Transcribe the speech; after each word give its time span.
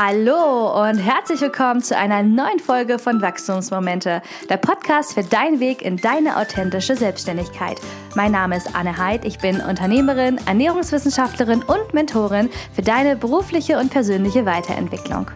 Hallo 0.00 0.80
und 0.80 0.98
herzlich 0.98 1.40
willkommen 1.40 1.82
zu 1.82 1.96
einer 1.96 2.22
neuen 2.22 2.60
Folge 2.60 3.00
von 3.00 3.20
Wachstumsmomente, 3.20 4.22
der 4.48 4.56
Podcast 4.56 5.14
für 5.14 5.24
deinen 5.24 5.58
Weg 5.58 5.82
in 5.82 5.96
deine 5.96 6.36
authentische 6.36 6.94
Selbstständigkeit. 6.94 7.80
Mein 8.14 8.30
Name 8.30 8.58
ist 8.58 8.76
Anne 8.76 8.96
Heid, 8.96 9.24
ich 9.24 9.38
bin 9.38 9.60
Unternehmerin, 9.60 10.38
Ernährungswissenschaftlerin 10.46 11.64
und 11.64 11.94
Mentorin 11.94 12.48
für 12.72 12.82
deine 12.82 13.16
berufliche 13.16 13.76
und 13.76 13.90
persönliche 13.90 14.46
Weiterentwicklung. 14.46 15.32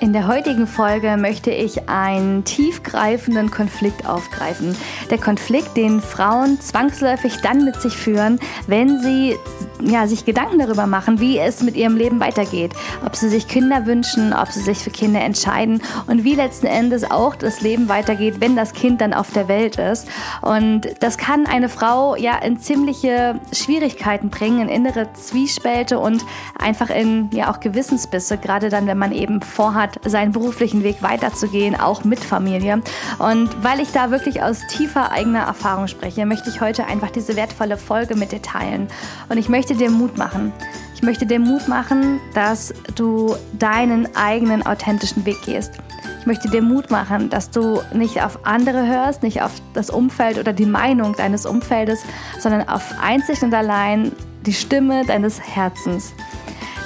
In 0.00 0.12
der 0.12 0.26
heutigen 0.26 0.66
Folge 0.66 1.16
möchte 1.16 1.50
ich 1.50 1.88
einen 1.88 2.44
tiefgreifenden 2.44 3.50
Konflikt 3.50 4.06
aufgreifen. 4.06 4.76
Der 5.08 5.16
Konflikt, 5.16 5.78
den 5.78 6.02
Frauen 6.02 6.60
zwangsläufig 6.60 7.38
dann 7.42 7.64
mit 7.64 7.80
sich 7.80 7.96
führen, 7.96 8.38
wenn 8.66 9.00
sie 9.00 9.36
ja, 9.80 10.06
sich 10.06 10.24
Gedanken 10.24 10.58
darüber 10.58 10.86
machen, 10.86 11.20
wie 11.20 11.38
es 11.38 11.62
mit 11.62 11.76
ihrem 11.76 11.96
Leben 11.96 12.20
weitergeht. 12.20 12.72
Ob 13.04 13.16
sie 13.16 13.28
sich 13.28 13.48
Kinder 13.48 13.86
wünschen, 13.86 14.32
ob 14.32 14.50
sie 14.50 14.60
sich 14.60 14.78
für 14.78 14.90
Kinder 14.90 15.20
entscheiden 15.20 15.82
und 16.06 16.24
wie 16.24 16.34
letzten 16.34 16.66
Endes 16.66 17.10
auch 17.10 17.34
das 17.34 17.60
Leben 17.60 17.88
weitergeht, 17.88 18.36
wenn 18.40 18.56
das 18.56 18.72
Kind 18.72 19.00
dann 19.00 19.14
auf 19.14 19.32
der 19.32 19.48
Welt 19.48 19.76
ist. 19.76 20.08
Und 20.42 20.88
das 21.00 21.18
kann 21.18 21.46
eine 21.46 21.68
Frau 21.68 22.16
ja 22.16 22.36
in 22.38 22.58
ziemliche 22.58 23.40
Schwierigkeiten 23.52 24.30
bringen, 24.30 24.68
in 24.68 24.84
innere 24.84 25.12
Zwiespälte 25.14 25.98
und 25.98 26.24
einfach 26.58 26.90
in 26.90 27.30
ja 27.32 27.50
auch 27.50 27.60
Gewissensbisse, 27.60 28.36
gerade 28.38 28.68
dann, 28.68 28.86
wenn 28.86 28.98
man 28.98 29.12
eben 29.12 29.40
vorhat, 29.40 29.98
seinen 30.04 30.32
beruflichen 30.32 30.82
Weg 30.82 31.02
weiterzugehen, 31.02 31.78
auch 31.78 32.04
mit 32.04 32.20
Familie. 32.20 32.82
Und 33.18 33.50
weil 33.62 33.80
ich 33.80 33.92
da 33.92 34.10
wirklich 34.10 34.42
aus 34.42 34.60
tiefer 34.68 35.10
eigener 35.10 35.40
Erfahrung 35.40 35.88
spreche, 35.88 36.26
möchte 36.26 36.50
ich 36.50 36.60
heute 36.60 36.86
einfach 36.86 37.10
diese 37.10 37.36
wertvolle 37.36 37.78
Folge 37.78 38.14
mit 38.14 38.32
dir 38.32 38.42
teilen. 38.42 38.88
Und 39.28 39.38
ich 39.38 39.48
möchte 39.48 39.63
dir 39.72 39.90
Mut 39.90 40.18
machen. 40.18 40.52
Ich 40.94 41.02
möchte 41.02 41.24
dir 41.24 41.38
Mut 41.38 41.66
machen, 41.66 42.20
dass 42.34 42.74
du 42.94 43.34
deinen 43.58 44.14
eigenen 44.14 44.66
authentischen 44.66 45.24
Weg 45.24 45.40
gehst. 45.46 45.72
Ich 46.20 46.26
möchte 46.26 46.50
dir 46.50 46.60
Mut 46.60 46.90
machen, 46.90 47.30
dass 47.30 47.50
du 47.50 47.80
nicht 47.94 48.22
auf 48.22 48.44
andere 48.44 48.86
hörst, 48.86 49.22
nicht 49.22 49.40
auf 49.40 49.52
das 49.72 49.88
Umfeld 49.88 50.38
oder 50.38 50.52
die 50.52 50.66
Meinung 50.66 51.14
deines 51.14 51.46
Umfeldes, 51.46 52.02
sondern 52.38 52.68
auf 52.68 52.82
einzig 53.00 53.42
und 53.42 53.54
allein 53.54 54.12
die 54.44 54.52
Stimme 54.52 55.06
deines 55.06 55.40
Herzens 55.40 56.12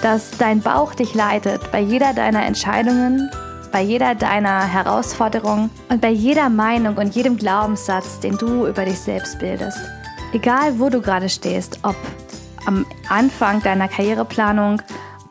dass 0.02 0.30
dein 0.38 0.60
Bauch 0.60 0.94
dich 0.94 1.14
leitet 1.14 1.72
bei 1.72 1.80
jeder 1.80 2.12
deiner 2.14 2.44
Entscheidungen, 2.44 3.30
bei 3.72 3.82
jeder 3.82 4.14
deiner 4.14 4.64
Herausforderung 4.64 5.70
und 5.88 6.00
bei 6.00 6.10
jeder 6.10 6.48
Meinung 6.48 6.96
und 6.96 7.14
jedem 7.14 7.36
Glaubenssatz, 7.36 8.20
den 8.20 8.38
du 8.38 8.66
über 8.66 8.84
dich 8.84 8.98
selbst 8.98 9.38
bildest. 9.38 9.78
Egal, 10.32 10.78
wo 10.78 10.88
du 10.88 11.00
gerade 11.00 11.28
stehst, 11.28 11.80
ob 11.82 11.96
am 12.68 12.84
Anfang 13.08 13.62
deiner 13.62 13.88
Karriereplanung, 13.88 14.82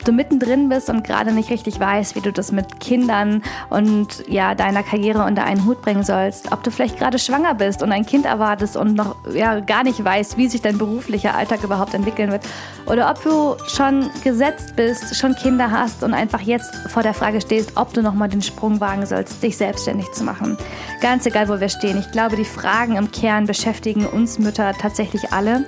du 0.08 0.12
mittendrin 0.12 0.70
bist 0.70 0.90
und 0.90 1.04
gerade 1.04 1.32
nicht 1.32 1.50
richtig 1.50 1.80
weißt, 1.80 2.16
wie 2.16 2.22
du 2.22 2.32
das 2.32 2.52
mit 2.52 2.80
Kindern 2.80 3.44
und 3.70 4.24
ja, 4.28 4.56
deiner 4.56 4.84
Karriere 4.84 5.26
unter 5.26 5.44
einen 5.44 5.66
Hut 5.66 5.82
bringen 5.82 6.04
sollst, 6.04 6.52
ob 6.52 6.64
du 6.64 6.72
vielleicht 6.72 6.98
gerade 6.98 7.20
schwanger 7.20 7.54
bist 7.56 7.84
und 7.84 7.92
ein 7.92 8.06
Kind 8.06 8.26
erwartest 8.26 8.78
und 8.78 8.96
noch 8.96 9.16
ja, 9.34 9.60
gar 9.60 9.84
nicht 9.84 10.04
weißt, 10.04 10.38
wie 10.38 10.48
sich 10.48 10.62
dein 10.62 10.78
beruflicher 10.78 11.36
Alltag 11.36 11.64
überhaupt 11.64 11.94
entwickeln 11.94 12.32
wird, 12.32 12.44
oder 12.88 13.10
ob 13.10 13.22
du 13.22 13.58
schon 13.68 14.10
gesetzt 14.24 14.76
bist, 14.78 15.16
schon 15.18 15.36
Kinder 15.36 15.72
hast 15.72 16.04
und 16.04 16.14
einfach 16.14 16.40
jetzt 16.42 16.74
vor 16.88 17.04
der 17.04 17.14
Frage 17.14 17.42
stehst, 17.42 17.74
ob 17.76 17.94
du 17.94 18.02
nochmal 18.02 18.30
den 18.30 18.42
Sprung 18.42 18.80
wagen 18.80 19.06
sollst, 19.06 19.44
dich 19.44 19.58
selbstständig 19.58 20.12
zu 20.14 20.24
machen. 20.24 20.58
Ganz 21.02 21.26
egal, 21.26 21.50
wo 21.50 21.60
wir 21.60 21.70
stehen. 21.70 22.00
Ich 22.00 22.12
glaube, 22.12 22.38
die 22.38 22.46
Fragen 22.46 22.96
im 22.96 23.12
Kern 23.12 23.46
beschäftigen 23.46 24.06
uns 24.06 24.40
Mütter 24.40 24.74
tatsächlich 24.74 25.34
alle. 25.34 25.66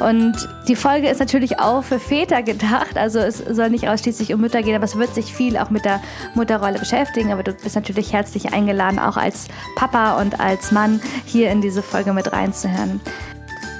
Und 0.00 0.34
die 0.68 0.76
Folge 0.76 1.08
ist 1.08 1.20
natürlich 1.20 1.60
auch 1.60 1.84
für 1.84 2.00
Väter 2.00 2.42
gedacht. 2.42 2.96
Also 2.96 3.20
es 3.20 3.38
soll 3.38 3.70
nicht 3.76 3.88
ausschließlich 3.88 4.32
um 4.32 4.40
Mütter 4.40 4.62
gehen, 4.62 4.74
aber 4.74 4.84
es 4.84 4.96
wird 4.96 5.14
sich 5.14 5.32
viel 5.32 5.56
auch 5.58 5.70
mit 5.70 5.84
der 5.84 6.00
Mutterrolle 6.34 6.78
beschäftigen. 6.78 7.30
Aber 7.30 7.42
du 7.42 7.52
bist 7.52 7.76
natürlich 7.76 8.12
herzlich 8.12 8.52
eingeladen, 8.52 8.98
auch 8.98 9.16
als 9.16 9.48
Papa 9.76 10.20
und 10.20 10.40
als 10.40 10.72
Mann 10.72 11.00
hier 11.24 11.50
in 11.50 11.60
diese 11.60 11.82
Folge 11.82 12.12
mit 12.12 12.32
reinzuhören. 12.32 13.00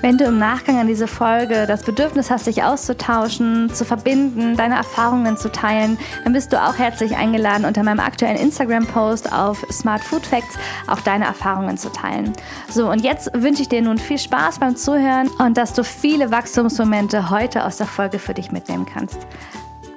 Wenn 0.02 0.18
du 0.18 0.24
im 0.24 0.38
Nachgang 0.38 0.78
an 0.78 0.86
diese 0.86 1.08
Folge 1.08 1.66
das 1.66 1.82
Bedürfnis 1.82 2.30
hast, 2.30 2.46
dich 2.46 2.62
auszutauschen, 2.62 3.74
zu 3.74 3.84
verbinden, 3.84 4.54
deine 4.56 4.76
Erfahrungen 4.76 5.36
zu 5.36 5.50
teilen, 5.50 5.98
dann 6.22 6.32
bist 6.32 6.52
du 6.52 6.62
auch 6.62 6.78
herzlich 6.78 7.16
eingeladen, 7.16 7.64
unter 7.64 7.82
meinem 7.82 8.00
aktuellen 8.00 8.36
Instagram-Post 8.36 9.32
auf 9.32 9.66
Smart 9.72 10.04
Food 10.04 10.26
Facts 10.26 10.58
auch 10.86 11.00
deine 11.00 11.24
Erfahrungen 11.24 11.78
zu 11.78 11.90
teilen. 11.90 12.34
So, 12.68 12.90
und 12.90 13.02
jetzt 13.02 13.30
wünsche 13.34 13.62
ich 13.62 13.68
dir 13.68 13.82
nun 13.82 13.98
viel 13.98 14.18
Spaß 14.18 14.58
beim 14.58 14.76
Zuhören 14.76 15.28
und 15.38 15.56
dass 15.56 15.72
du 15.72 15.82
viele 15.82 16.30
Wachstumsmomente 16.30 17.30
heute 17.30 17.64
aus 17.64 17.78
der 17.78 17.86
Folge 17.86 18.18
für 18.18 18.34
dich 18.34 18.52
mitnehmen 18.52 18.86
kannst. 18.86 19.18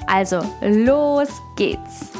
Also, 0.09 0.41
los 0.61 1.29
geht's! 1.55 2.11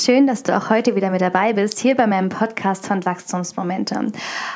Schön, 0.00 0.26
dass 0.26 0.42
du 0.42 0.56
auch 0.56 0.70
heute 0.70 0.96
wieder 0.96 1.10
mit 1.10 1.20
dabei 1.20 1.52
bist, 1.52 1.78
hier 1.78 1.94
bei 1.94 2.06
meinem 2.06 2.30
Podcast 2.30 2.86
von 2.86 3.04
Wachstumsmomente. 3.04 3.98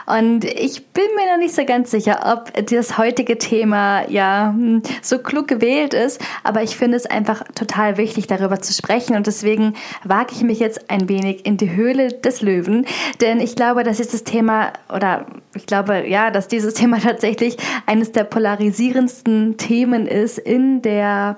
Und 0.06 0.44
ich 0.46 0.86
bin 0.86 1.04
mir 1.16 1.30
noch 1.30 1.36
nicht 1.36 1.54
so 1.54 1.66
ganz 1.66 1.90
sicher, 1.90 2.32
ob 2.32 2.50
das 2.70 2.96
heutige 2.96 3.36
Thema 3.36 4.08
ja 4.08 4.54
so 5.02 5.18
klug 5.18 5.46
gewählt 5.46 5.92
ist, 5.92 6.18
aber 6.44 6.62
ich 6.62 6.78
finde 6.78 6.96
es 6.96 7.04
einfach 7.04 7.44
total 7.54 7.98
wichtig, 7.98 8.26
darüber 8.26 8.62
zu 8.62 8.72
sprechen. 8.72 9.16
Und 9.16 9.26
deswegen 9.26 9.74
wage 10.02 10.32
ich 10.34 10.42
mich 10.42 10.60
jetzt 10.60 10.90
ein 10.90 11.10
wenig 11.10 11.44
in 11.44 11.58
die 11.58 11.72
Höhle 11.76 12.08
des 12.08 12.40
Löwen, 12.40 12.86
denn 13.20 13.38
ich 13.40 13.54
glaube, 13.54 13.84
dass 13.84 13.98
dieses 13.98 14.24
Thema 14.24 14.72
oder 14.88 15.26
ich 15.54 15.66
glaube, 15.66 16.08
ja, 16.08 16.30
dass 16.30 16.48
dieses 16.48 16.72
Thema 16.72 16.98
tatsächlich 17.02 17.58
eines 17.84 18.12
der 18.12 18.24
polarisierendsten 18.24 19.58
Themen 19.58 20.06
ist 20.06 20.38
in 20.38 20.80
der 20.80 21.36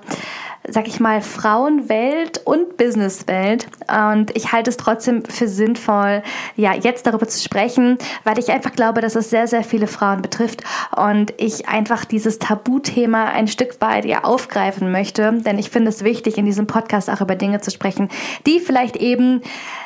sag 0.67 0.87
ich 0.87 0.99
mal, 0.99 1.21
Frauenwelt 1.21 2.41
und 2.45 2.77
Businesswelt. 2.77 3.67
Und 4.11 4.35
ich 4.35 4.51
halte 4.51 4.69
es 4.69 4.77
trotzdem 4.77 5.25
für 5.25 5.47
sinnvoll, 5.47 6.23
ja, 6.55 6.73
jetzt 6.73 7.05
darüber 7.07 7.27
zu 7.27 7.41
sprechen, 7.41 7.97
weil 8.23 8.39
ich 8.39 8.51
einfach 8.51 8.73
glaube, 8.73 9.01
dass 9.01 9.15
es 9.15 9.29
sehr, 9.29 9.47
sehr 9.47 9.63
viele 9.63 9.87
Frauen 9.87 10.21
betrifft 10.21 10.63
und 10.95 11.33
ich 11.37 11.67
einfach 11.67 12.05
dieses 12.05 12.39
Tabuthema 12.39 13.25
ein 13.25 13.47
Stück 13.47 13.79
weit 13.81 14.05
ja 14.05 14.23
aufgreifen 14.23 14.91
möchte, 14.91 15.33
denn 15.33 15.59
ich 15.59 15.69
finde 15.69 15.89
es 15.89 16.03
wichtig, 16.03 16.37
in 16.37 16.45
diesem 16.45 16.67
Podcast 16.67 17.09
auch 17.09 17.21
über 17.21 17.35
Dinge 17.35 17.61
zu 17.61 17.71
sprechen, 17.71 18.09
die 18.45 18.59
vielleicht 18.59 18.95
eben, 18.97 19.41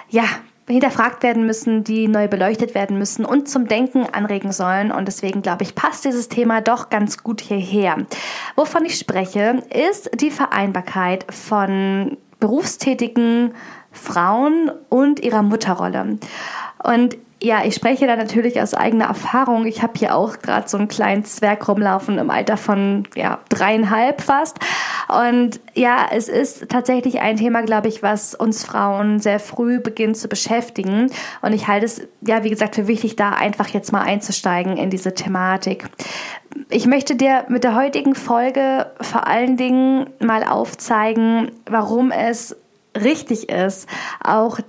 ja, 0.09 0.25
hinterfragt 0.67 1.23
werden 1.23 1.45
müssen, 1.45 1.83
die 1.83 2.07
neu 2.07 2.27
beleuchtet 2.27 2.75
werden 2.75 2.97
müssen 2.97 3.25
und 3.25 3.49
zum 3.49 3.67
Denken 3.67 4.05
anregen 4.05 4.51
sollen. 4.51 4.91
Und 4.91 5.07
deswegen 5.07 5.41
glaube 5.41 5.63
ich, 5.63 5.75
passt 5.75 6.05
dieses 6.05 6.29
Thema 6.29 6.61
doch 6.61 6.89
ganz 6.89 7.21
gut 7.23 7.41
hierher. 7.41 7.97
Wovon 8.55 8.85
ich 8.85 8.97
spreche, 8.97 9.63
ist 9.89 10.09
die 10.19 10.31
Vereinbarkeit 10.31 11.25
von 11.31 12.17
berufstätigen 12.39 13.53
Frauen 13.91 14.71
und 14.89 15.19
ihrer 15.19 15.43
Mutterrolle. 15.43 16.17
Und 16.83 17.17
ja, 17.43 17.65
ich 17.65 17.73
spreche 17.73 18.05
da 18.05 18.15
natürlich 18.15 18.61
aus 18.61 18.75
eigener 18.75 19.05
Erfahrung. 19.05 19.65
Ich 19.65 19.81
habe 19.81 19.93
hier 19.97 20.15
auch 20.15 20.39
gerade 20.39 20.69
so 20.69 20.77
einen 20.77 20.87
kleinen 20.87 21.25
Zwerg 21.25 21.67
rumlaufen 21.67 22.19
im 22.19 22.29
Alter 22.29 22.55
von 22.55 23.07
ja, 23.15 23.39
dreieinhalb 23.49 24.21
fast. 24.21 24.59
Und 25.09 25.59
ja, 25.73 26.05
es 26.11 26.29
ist 26.29 26.69
tatsächlich 26.69 27.19
ein 27.19 27.37
Thema, 27.37 27.63
glaube 27.63 27.87
ich, 27.87 28.03
was 28.03 28.35
uns 28.35 28.63
Frauen 28.63 29.19
sehr 29.19 29.39
früh 29.39 29.79
beginnt 29.79 30.17
zu 30.17 30.27
beschäftigen. 30.27 31.09
Und 31.41 31.53
ich 31.53 31.67
halte 31.67 31.87
es, 31.87 32.07
ja, 32.21 32.43
wie 32.43 32.51
gesagt, 32.51 32.75
für 32.75 32.87
wichtig, 32.87 33.15
da 33.15 33.31
einfach 33.31 33.69
jetzt 33.69 33.91
mal 33.91 34.01
einzusteigen 34.01 34.77
in 34.77 34.91
diese 34.91 35.15
Thematik. 35.15 35.89
Ich 36.69 36.85
möchte 36.85 37.15
dir 37.15 37.45
mit 37.47 37.63
der 37.63 37.75
heutigen 37.75 38.13
Folge 38.13 38.91
vor 39.01 39.25
allen 39.25 39.57
Dingen 39.57 40.11
mal 40.19 40.43
aufzeigen, 40.43 41.51
warum 41.65 42.11
es 42.11 42.55
richtig 42.95 43.49
ist, 43.49 43.87
auch 44.23 44.59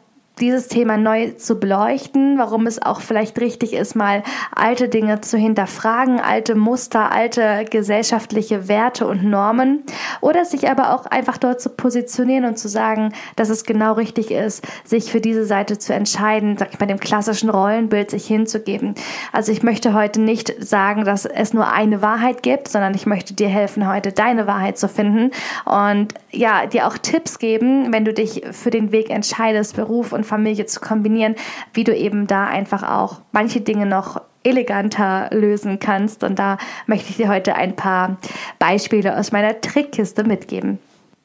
dieses 0.42 0.66
Thema 0.66 0.96
neu 0.96 1.30
zu 1.30 1.60
beleuchten, 1.60 2.36
warum 2.36 2.66
es 2.66 2.82
auch 2.82 3.00
vielleicht 3.00 3.40
richtig 3.40 3.72
ist, 3.74 3.94
mal 3.94 4.24
alte 4.54 4.88
Dinge 4.88 5.20
zu 5.20 5.38
hinterfragen, 5.38 6.20
alte 6.20 6.56
Muster, 6.56 7.12
alte 7.12 7.64
gesellschaftliche 7.70 8.66
Werte 8.66 9.06
und 9.06 9.22
Normen 9.22 9.84
oder 10.20 10.44
sich 10.44 10.68
aber 10.68 10.94
auch 10.94 11.06
einfach 11.06 11.38
dort 11.38 11.60
zu 11.60 11.70
positionieren 11.70 12.44
und 12.44 12.58
zu 12.58 12.68
sagen, 12.68 13.12
dass 13.36 13.50
es 13.50 13.62
genau 13.62 13.92
richtig 13.92 14.32
ist, 14.32 14.66
sich 14.84 15.12
für 15.12 15.20
diese 15.20 15.44
Seite 15.44 15.78
zu 15.78 15.94
entscheiden, 15.94 16.58
sag 16.58 16.70
ich 16.72 16.80
mal, 16.80 16.86
dem 16.86 16.98
klassischen 16.98 17.48
Rollenbild 17.48 18.10
sich 18.10 18.26
hinzugeben. 18.26 18.96
Also 19.30 19.52
ich 19.52 19.62
möchte 19.62 19.94
heute 19.94 20.20
nicht 20.20 20.52
sagen, 20.58 21.04
dass 21.04 21.24
es 21.24 21.54
nur 21.54 21.72
eine 21.72 22.02
Wahrheit 22.02 22.42
gibt, 22.42 22.66
sondern 22.66 22.94
ich 22.94 23.06
möchte 23.06 23.34
dir 23.34 23.48
helfen, 23.48 23.88
heute 23.88 24.10
deine 24.10 24.48
Wahrheit 24.48 24.76
zu 24.76 24.88
finden 24.88 25.30
und 25.64 26.14
ja, 26.32 26.66
dir 26.66 26.88
auch 26.88 26.98
Tipps 26.98 27.38
geben, 27.38 27.92
wenn 27.92 28.04
du 28.04 28.12
dich 28.12 28.42
für 28.50 28.70
den 28.70 28.90
Weg 28.90 29.08
entscheidest, 29.08 29.76
Beruf 29.76 30.12
und 30.12 30.26
Familie 30.32 30.64
zu 30.64 30.80
kombinieren, 30.80 31.34
wie 31.74 31.84
du 31.84 31.94
eben 31.94 32.26
da 32.26 32.46
einfach 32.46 32.82
auch 32.82 33.20
manche 33.32 33.60
Dinge 33.60 33.84
noch 33.84 34.18
eleganter 34.44 35.28
lösen 35.30 35.78
kannst. 35.78 36.24
Und 36.24 36.38
da 36.38 36.56
möchte 36.86 37.10
ich 37.10 37.16
dir 37.16 37.28
heute 37.28 37.54
ein 37.54 37.76
paar 37.76 38.16
Beispiele 38.58 39.18
aus 39.18 39.30
meiner 39.30 39.60
Trickkiste 39.60 40.24
mitgeben. 40.24 40.78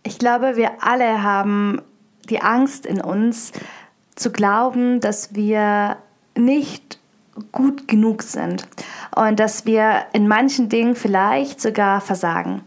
Ich 0.04 0.20
glaube, 0.20 0.58
wir 0.58 0.84
alle 0.84 1.24
haben 1.24 1.82
die 2.30 2.42
Angst 2.42 2.86
in 2.86 3.00
uns 3.00 3.54
zu 4.16 4.30
glauben, 4.30 5.00
dass 5.00 5.34
wir 5.34 5.96
nicht 6.36 7.00
gut 7.54 7.88
genug 7.88 8.24
sind 8.24 8.68
und 9.16 9.40
dass 9.40 9.66
wir 9.66 10.06
in 10.12 10.28
manchen 10.28 10.68
Dingen 10.68 10.96
vielleicht 10.96 11.62
sogar 11.62 12.02
versagen. 12.02 12.62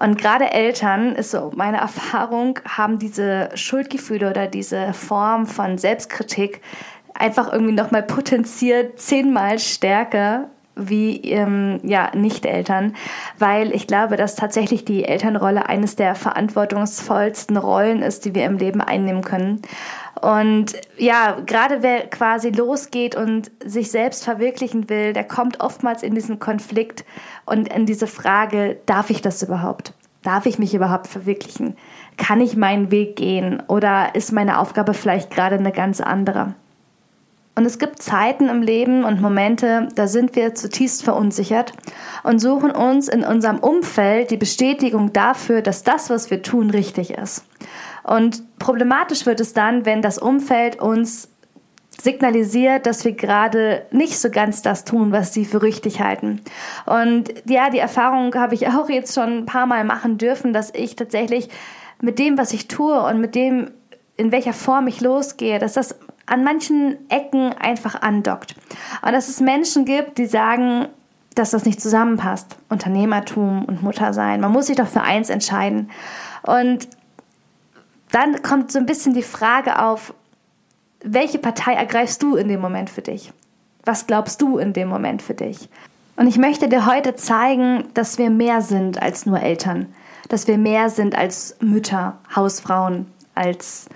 Und 0.00 0.16
gerade 0.18 0.50
Eltern, 0.50 1.14
ist 1.14 1.30
so 1.30 1.52
meine 1.54 1.76
Erfahrung, 1.76 2.58
haben 2.66 2.98
diese 2.98 3.50
Schuldgefühle 3.54 4.30
oder 4.30 4.46
diese 4.46 4.94
Form 4.94 5.46
von 5.46 5.76
Selbstkritik 5.76 6.62
einfach 7.12 7.52
irgendwie 7.52 7.74
nochmal 7.74 8.02
potenziert 8.02 8.98
zehnmal 8.98 9.58
stärker 9.58 10.48
wie 10.74 11.20
ähm, 11.30 11.80
ja, 11.82 12.10
Nicht-Eltern, 12.14 12.94
weil 13.38 13.74
ich 13.74 13.86
glaube, 13.86 14.16
dass 14.16 14.36
tatsächlich 14.36 14.86
die 14.86 15.04
Elternrolle 15.04 15.68
eines 15.68 15.96
der 15.96 16.14
verantwortungsvollsten 16.14 17.58
Rollen 17.58 18.00
ist, 18.00 18.24
die 18.24 18.34
wir 18.34 18.46
im 18.46 18.56
Leben 18.56 18.80
einnehmen 18.80 19.22
können. 19.22 19.60
Und 20.20 20.72
ja, 20.98 21.38
gerade 21.46 21.82
wer 21.82 22.06
quasi 22.06 22.50
losgeht 22.50 23.14
und 23.14 23.50
sich 23.64 23.90
selbst 23.90 24.24
verwirklichen 24.24 24.90
will, 24.90 25.12
der 25.12 25.24
kommt 25.24 25.60
oftmals 25.60 26.02
in 26.02 26.14
diesen 26.14 26.38
Konflikt 26.38 27.04
und 27.46 27.72
in 27.72 27.86
diese 27.86 28.06
Frage, 28.06 28.78
darf 28.86 29.10
ich 29.10 29.22
das 29.22 29.42
überhaupt? 29.42 29.94
Darf 30.22 30.44
ich 30.44 30.58
mich 30.58 30.74
überhaupt 30.74 31.06
verwirklichen? 31.06 31.76
Kann 32.18 32.42
ich 32.42 32.54
meinen 32.54 32.90
Weg 32.90 33.16
gehen? 33.16 33.62
Oder 33.66 34.14
ist 34.14 34.32
meine 34.32 34.58
Aufgabe 34.58 34.92
vielleicht 34.92 35.30
gerade 35.30 35.56
eine 35.56 35.72
ganz 35.72 36.02
andere? 36.02 36.54
Und 37.54 37.66
es 37.66 37.78
gibt 37.78 38.02
Zeiten 38.02 38.48
im 38.48 38.62
Leben 38.62 39.04
und 39.04 39.20
Momente, 39.20 39.88
da 39.94 40.06
sind 40.06 40.36
wir 40.36 40.54
zutiefst 40.54 41.02
verunsichert 41.02 41.72
und 42.22 42.38
suchen 42.38 42.70
uns 42.70 43.08
in 43.08 43.24
unserem 43.24 43.58
Umfeld 43.58 44.30
die 44.30 44.36
Bestätigung 44.36 45.12
dafür, 45.12 45.60
dass 45.60 45.82
das, 45.82 46.10
was 46.10 46.30
wir 46.30 46.42
tun, 46.42 46.70
richtig 46.70 47.10
ist. 47.10 47.44
Und 48.02 48.58
problematisch 48.58 49.26
wird 49.26 49.40
es 49.40 49.52
dann, 49.52 49.84
wenn 49.84 50.02
das 50.02 50.18
Umfeld 50.18 50.80
uns 50.80 51.28
signalisiert, 52.02 52.86
dass 52.86 53.04
wir 53.04 53.12
gerade 53.12 53.86
nicht 53.90 54.18
so 54.18 54.30
ganz 54.30 54.62
das 54.62 54.84
tun, 54.84 55.12
was 55.12 55.34
sie 55.34 55.44
für 55.44 55.62
richtig 55.62 56.00
halten. 56.00 56.40
Und 56.86 57.32
ja, 57.46 57.70
die 57.70 57.78
Erfahrung 57.78 58.34
habe 58.34 58.54
ich 58.54 58.68
auch 58.68 58.88
jetzt 58.88 59.14
schon 59.14 59.38
ein 59.38 59.46
paar 59.46 59.66
Mal 59.66 59.84
machen 59.84 60.18
dürfen, 60.18 60.52
dass 60.52 60.72
ich 60.74 60.96
tatsächlich 60.96 61.48
mit 62.00 62.18
dem, 62.18 62.38
was 62.38 62.52
ich 62.52 62.68
tue 62.68 63.00
und 63.02 63.20
mit 63.20 63.34
dem, 63.34 63.70
in 64.16 64.32
welcher 64.32 64.52
Form 64.52 64.86
ich 64.86 65.00
losgehe, 65.00 65.58
dass 65.58 65.74
das 65.74 65.96
an 66.26 66.44
manchen 66.44 66.96
Ecken 67.10 67.52
einfach 67.52 68.00
andockt. 68.00 68.54
Und 69.02 69.12
dass 69.12 69.28
es 69.28 69.40
Menschen 69.40 69.84
gibt, 69.84 70.18
die 70.18 70.26
sagen, 70.26 70.86
dass 71.34 71.50
das 71.50 71.64
nicht 71.64 71.80
zusammenpasst. 71.80 72.56
Unternehmertum 72.68 73.64
und 73.64 73.82
Muttersein. 73.82 74.40
Man 74.40 74.52
muss 74.52 74.66
sich 74.66 74.76
doch 74.76 74.86
für 74.86 75.02
eins 75.02 75.28
entscheiden. 75.28 75.90
Und 76.42 76.88
dann 78.12 78.42
kommt 78.42 78.72
so 78.72 78.78
ein 78.78 78.86
bisschen 78.86 79.14
die 79.14 79.22
Frage 79.22 79.82
auf, 79.82 80.14
welche 81.02 81.38
Partei 81.38 81.74
ergreifst 81.74 82.22
du 82.22 82.36
in 82.36 82.48
dem 82.48 82.60
Moment 82.60 82.90
für 82.90 83.02
dich? 83.02 83.32
Was 83.84 84.06
glaubst 84.06 84.42
du 84.42 84.58
in 84.58 84.72
dem 84.72 84.88
Moment 84.88 85.22
für 85.22 85.34
dich? 85.34 85.68
Und 86.16 86.26
ich 86.26 86.36
möchte 86.36 86.68
dir 86.68 86.86
heute 86.86 87.16
zeigen, 87.16 87.84
dass 87.94 88.18
wir 88.18 88.28
mehr 88.28 88.60
sind 88.60 89.00
als 89.00 89.24
nur 89.24 89.40
Eltern, 89.40 89.86
dass 90.28 90.46
wir 90.46 90.58
mehr 90.58 90.90
sind 90.90 91.16
als 91.16 91.56
Mütter, 91.60 92.18
Hausfrauen, 92.34 93.06
als 93.34 93.86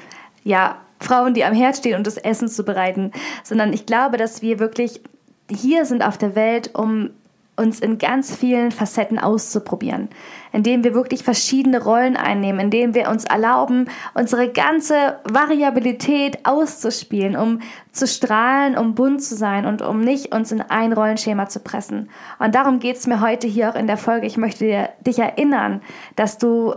ja, 0.43 0.77
Frauen, 1.01 1.35
die 1.35 1.45
am 1.45 1.53
Herd 1.53 1.77
stehen 1.77 1.97
und 1.97 2.07
das 2.07 2.17
Essen 2.17 2.49
zu 2.49 2.65
bereiten, 2.65 3.13
sondern 3.43 3.73
ich 3.73 3.85
glaube, 3.85 4.17
dass 4.17 4.41
wir 4.41 4.59
wirklich 4.59 5.03
hier 5.51 5.85
sind 5.85 6.03
auf 6.03 6.17
der 6.17 6.35
Welt, 6.35 6.75
um 6.75 7.11
uns 7.57 7.79
in 7.79 7.99
ganz 7.99 8.35
vielen 8.35 8.73
Facetten 8.73 9.19
auszuprobieren, 9.19 10.09
indem 10.53 10.83
wir 10.83 10.95
wirklich 10.95 11.23
verschiedene 11.23 11.83
Rollen 11.83 12.17
einnehmen, 12.17 12.61
indem 12.61 12.95
wir 12.95 13.09
uns 13.09 13.25
erlauben, 13.25 13.89
unsere 14.15 14.49
ganze 14.51 15.19
Variabilität 15.25 16.45
auszuspielen, 16.45 17.37
um 17.37 17.61
zu 17.93 18.09
strahlen, 18.09 18.77
um 18.77 18.95
bunt 18.95 19.23
zu 19.23 19.37
sein 19.37 19.67
und 19.67 19.83
um 19.83 20.01
nicht 20.01 20.35
uns 20.35 20.51
in 20.51 20.63
ein 20.63 20.93
Rollenschema 20.93 21.49
zu 21.49 21.61
pressen. 21.61 22.11
Und 22.41 22.55
darum 22.55 22.81
geht 22.81 22.97
es 22.97 23.07
mir 23.07 23.21
heute 23.21 23.47
hier 23.47 23.71
auch 23.71 23.77
in 23.77 23.87
der 23.87 23.99
Folge. 23.99 24.27
Ich 24.27 24.37
möchte 24.37 24.65
dir, 24.65 24.89
dich 25.07 25.21
erinnern, 25.21 25.81
dass 26.17 26.39
du 26.39 26.75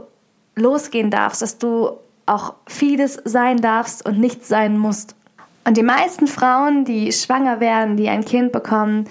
losgehen 0.55 1.09
darfst, 1.09 1.41
dass 1.41 1.57
du 1.57 1.91
auch 2.27 2.53
vieles 2.67 3.19
sein 3.23 3.57
darfst 3.57 4.05
und 4.05 4.19
nichts 4.19 4.47
sein 4.47 4.77
musst. 4.77 5.15
Und 5.65 5.75
die 5.75 5.83
meisten 5.83 6.27
Frauen, 6.27 6.85
die 6.85 7.11
schwanger 7.11 7.59
werden, 7.59 7.97
die 7.97 8.09
ein 8.09 8.23
Kind 8.23 8.51
bekommen, 8.51 9.05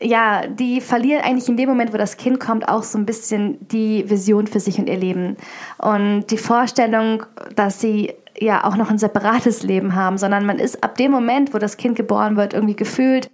ja, 0.00 0.46
die 0.46 0.80
verlieren 0.80 1.22
eigentlich 1.22 1.48
in 1.48 1.56
dem 1.56 1.68
Moment, 1.68 1.92
wo 1.92 1.96
das 1.96 2.16
Kind 2.16 2.40
kommt, 2.40 2.68
auch 2.68 2.82
so 2.82 2.98
ein 2.98 3.06
bisschen 3.06 3.58
die 3.68 4.08
Vision 4.08 4.46
für 4.46 4.60
sich 4.60 4.78
und 4.78 4.88
ihr 4.88 4.96
Leben. 4.96 5.36
Und 5.78 6.26
die 6.30 6.38
Vorstellung, 6.38 7.24
dass 7.54 7.80
sie 7.80 8.12
ja 8.38 8.64
auch 8.64 8.76
noch 8.76 8.90
ein 8.90 8.98
separates 8.98 9.62
Leben 9.62 9.94
haben, 9.94 10.18
sondern 10.18 10.44
man 10.46 10.58
ist 10.58 10.82
ab 10.82 10.96
dem 10.96 11.10
Moment, 11.10 11.54
wo 11.54 11.58
das 11.58 11.76
Kind 11.76 11.96
geboren 11.96 12.36
wird, 12.36 12.52
irgendwie 12.52 12.76
gefühlt 12.76 13.30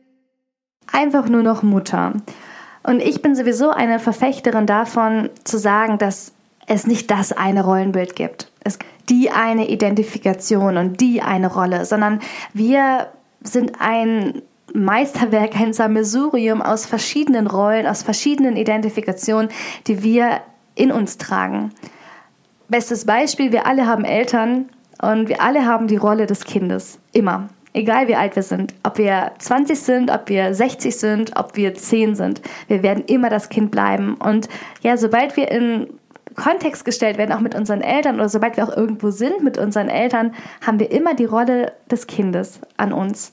einfach 0.92 1.28
nur 1.28 1.42
noch 1.42 1.62
Mutter. 1.62 2.14
Und 2.82 3.00
ich 3.00 3.22
bin 3.22 3.34
sowieso 3.34 3.70
eine 3.70 3.98
Verfechterin 3.98 4.66
davon, 4.66 5.30
zu 5.44 5.58
sagen, 5.58 5.98
dass 5.98 6.32
es 6.66 6.86
nicht 6.86 7.10
das 7.10 7.32
eine 7.32 7.64
Rollenbild 7.64 8.16
gibt. 8.16 8.50
Es 8.62 8.78
die 9.08 9.30
eine 9.30 9.68
Identifikation 9.68 10.76
und 10.76 11.00
die 11.00 11.20
eine 11.20 11.52
Rolle, 11.52 11.84
sondern 11.84 12.20
wir 12.52 13.08
sind 13.42 13.72
ein 13.80 14.42
Meisterwerk, 14.74 15.56
ein 15.56 15.72
Sammelsurium 15.72 16.62
aus 16.62 16.86
verschiedenen 16.86 17.46
Rollen, 17.46 17.86
aus 17.86 18.02
verschiedenen 18.02 18.56
Identifikationen, 18.56 19.50
die 19.86 20.02
wir 20.02 20.40
in 20.74 20.92
uns 20.92 21.18
tragen. 21.18 21.70
Bestes 22.68 23.04
Beispiel, 23.04 23.52
wir 23.52 23.66
alle 23.66 23.86
haben 23.86 24.04
Eltern 24.04 24.68
und 25.02 25.28
wir 25.28 25.42
alle 25.42 25.66
haben 25.66 25.88
die 25.88 25.96
Rolle 25.96 26.26
des 26.26 26.44
Kindes. 26.44 26.98
Immer. 27.12 27.48
Egal 27.72 28.08
wie 28.08 28.16
alt 28.16 28.34
wir 28.34 28.42
sind. 28.42 28.74
Ob 28.82 28.98
wir 28.98 29.32
20 29.38 29.78
sind, 29.78 30.10
ob 30.10 30.28
wir 30.28 30.54
60 30.54 30.96
sind, 30.96 31.36
ob 31.36 31.56
wir 31.56 31.74
10 31.74 32.16
sind. 32.16 32.42
Wir 32.66 32.82
werden 32.82 33.04
immer 33.06 33.30
das 33.30 33.48
Kind 33.48 33.70
bleiben. 33.70 34.14
Und 34.14 34.48
ja, 34.82 34.96
sobald 34.96 35.36
wir 35.36 35.50
in 35.50 35.86
Kontext 36.34 36.84
gestellt 36.84 37.18
werden, 37.18 37.32
auch 37.32 37.40
mit 37.40 37.54
unseren 37.54 37.80
Eltern 37.80 38.16
oder 38.16 38.28
sobald 38.28 38.56
wir 38.56 38.64
auch 38.64 38.76
irgendwo 38.76 39.10
sind 39.10 39.42
mit 39.42 39.58
unseren 39.58 39.88
Eltern, 39.88 40.34
haben 40.64 40.80
wir 40.80 40.90
immer 40.90 41.14
die 41.14 41.24
Rolle 41.24 41.72
des 41.90 42.06
Kindes 42.06 42.60
an 42.76 42.92
uns. 42.92 43.32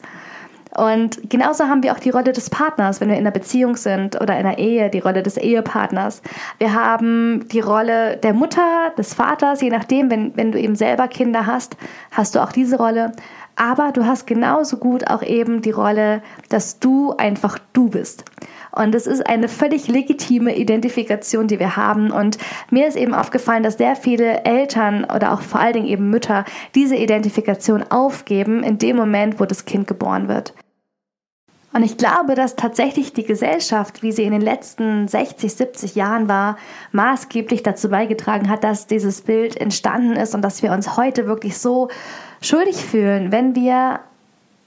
Und 0.75 1.29
genauso 1.29 1.65
haben 1.67 1.83
wir 1.83 1.93
auch 1.93 1.99
die 1.99 2.09
Rolle 2.09 2.33
des 2.33 2.49
Partners, 2.49 2.99
wenn 2.99 3.09
wir 3.09 3.15
in 3.15 3.21
einer 3.21 3.31
Beziehung 3.31 3.75
sind 3.75 4.19
oder 4.21 4.37
in 4.37 4.45
einer 4.45 4.57
Ehe, 4.57 4.89
die 4.89 4.99
Rolle 4.99 5.23
des 5.23 5.37
Ehepartners. 5.37 6.21
Wir 6.57 6.73
haben 6.73 7.47
die 7.49 7.59
Rolle 7.59 8.17
der 8.17 8.33
Mutter, 8.33 8.91
des 8.97 9.13
Vaters, 9.13 9.61
je 9.61 9.69
nachdem, 9.69 10.09
wenn, 10.09 10.35
wenn 10.35 10.51
du 10.51 10.59
eben 10.59 10.75
selber 10.75 11.07
Kinder 11.07 11.45
hast, 11.45 11.77
hast 12.11 12.35
du 12.35 12.43
auch 12.43 12.51
diese 12.51 12.77
Rolle. 12.77 13.13
Aber 13.55 13.91
du 13.91 14.05
hast 14.05 14.27
genauso 14.27 14.77
gut 14.77 15.09
auch 15.09 15.23
eben 15.23 15.61
die 15.61 15.71
Rolle, 15.71 16.21
dass 16.49 16.79
du 16.79 17.15
einfach 17.17 17.57
du 17.73 17.89
bist. 17.89 18.23
Und 18.77 18.93
es 18.93 19.07
ist 19.07 19.25
eine 19.27 19.47
völlig 19.47 19.87
legitime 19.87 20.55
Identifikation, 20.55 21.47
die 21.47 21.59
wir 21.59 21.75
haben. 21.75 22.11
Und 22.11 22.37
mir 22.69 22.87
ist 22.87 22.95
eben 22.95 23.13
aufgefallen, 23.13 23.63
dass 23.63 23.77
sehr 23.77 23.95
viele 23.95 24.43
Eltern 24.45 25.03
oder 25.03 25.33
auch 25.33 25.41
vor 25.41 25.59
allen 25.59 25.73
Dingen 25.73 25.87
eben 25.87 26.09
Mütter 26.09 26.45
diese 26.75 26.95
Identifikation 26.95 27.83
aufgeben 27.89 28.63
in 28.63 28.77
dem 28.77 28.95
Moment, 28.95 29.39
wo 29.39 29.45
das 29.45 29.65
Kind 29.65 29.87
geboren 29.87 30.27
wird. 30.27 30.53
Und 31.73 31.83
ich 31.83 31.97
glaube, 31.97 32.33
dass 32.33 32.55
tatsächlich 32.55 33.13
die 33.13 33.23
Gesellschaft, 33.23 34.01
wie 34.01 34.11
sie 34.11 34.23
in 34.23 34.31
den 34.31 34.41
letzten 34.41 35.07
60, 35.07 35.53
70 35.53 35.95
Jahren 35.95 36.27
war, 36.27 36.57
maßgeblich 36.91 37.61
dazu 37.61 37.89
beigetragen 37.89 38.49
hat, 38.49 38.63
dass 38.63 38.87
dieses 38.87 39.21
Bild 39.21 39.57
entstanden 39.57 40.13
ist 40.13 40.33
und 40.33 40.41
dass 40.41 40.63
wir 40.63 40.71
uns 40.71 40.97
heute 40.97 41.27
wirklich 41.27 41.57
so 41.57 41.89
schuldig 42.41 42.77
fühlen, 42.77 43.31
wenn 43.31 43.53
wir 43.53 43.99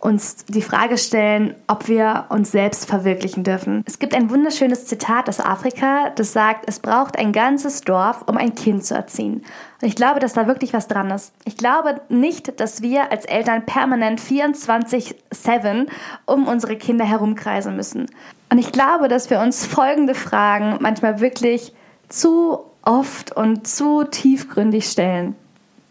uns 0.01 0.47
die 0.47 0.63
Frage 0.63 0.97
stellen, 0.97 1.55
ob 1.67 1.87
wir 1.87 2.25
uns 2.31 2.51
selbst 2.51 2.87
verwirklichen 2.87 3.45
dürfen. 3.45 3.85
Es 3.87 3.99
gibt 3.99 4.15
ein 4.15 4.31
wunderschönes 4.31 4.87
Zitat 4.87 5.29
aus 5.29 5.41
Afrika, 5.41 6.11
das 6.17 6.33
sagt, 6.33 6.69
es 6.69 6.81
braucht 6.81 7.19
ein 7.19 7.33
ganzes 7.33 7.83
Dorf, 7.83 8.25
um 8.27 8.39
ein 8.39 8.55
Kind 8.55 8.85
zu 8.85 8.95
erziehen. 8.95 9.45
Und 9.83 9.89
ich 9.89 9.95
glaube, 9.95 10.19
dass 10.19 10.33
da 10.33 10.47
wirklich 10.47 10.73
was 10.73 10.89
dran 10.89 11.11
ist. 11.11 11.35
Ich 11.45 11.59
glaube 11.59 12.01
nicht, 12.09 12.61
dass 12.61 12.81
wir 12.81 13.13
als 13.13 13.27
Eltern 13.27 13.67
permanent 13.67 14.21
24-7 14.21 15.87
um 16.25 16.49
unsere 16.49 16.77
Kinder 16.77 17.05
herumkreisen 17.05 17.77
müssen. 17.77 18.07
Und 18.51 18.59
ich 18.59 18.73
glaube, 18.73 19.09
dass 19.09 19.29
wir 19.29 19.41
uns 19.41 19.67
folgende 19.67 20.15
Fragen 20.15 20.79
manchmal 20.81 21.21
wirklich 21.21 21.75
zu 22.09 22.61
oft 22.83 23.37
und 23.37 23.69
zu 23.69 24.05
tiefgründig 24.05 24.87
stellen. 24.87 25.37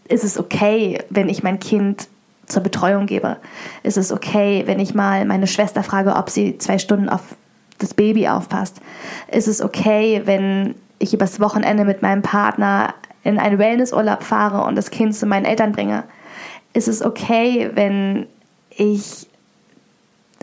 Ist 0.07 0.23
es 0.23 0.39
okay, 0.39 1.03
wenn 1.11 1.29
ich 1.29 1.43
mein 1.43 1.59
Kind 1.59 2.07
zur 2.49 2.63
Betreuung 2.63 3.05
gebe. 3.05 3.37
Ist 3.83 3.97
es 3.97 4.11
okay, 4.11 4.63
wenn 4.65 4.79
ich 4.79 4.93
mal 4.93 5.23
meine 5.25 5.47
Schwester 5.47 5.83
frage, 5.83 6.15
ob 6.15 6.29
sie 6.29 6.57
zwei 6.57 6.77
Stunden 6.77 7.07
auf 7.07 7.21
das 7.77 7.93
Baby 7.93 8.27
aufpasst? 8.27 8.81
Ist 9.31 9.47
es 9.47 9.61
okay, 9.61 10.23
wenn 10.25 10.75
ich 10.97 11.13
übers 11.13 11.39
Wochenende 11.39 11.85
mit 11.85 12.01
meinem 12.01 12.21
Partner 12.21 12.93
in 13.23 13.39
einen 13.39 13.57
Wellnessurlaub 13.57 14.23
fahre 14.23 14.65
und 14.65 14.75
das 14.75 14.91
Kind 14.91 15.15
zu 15.15 15.25
meinen 15.25 15.45
Eltern 15.45 15.71
bringe? 15.71 16.03
Ist 16.73 16.87
es 16.87 17.01
okay, 17.01 17.71
wenn 17.73 18.27
ich 18.69 19.27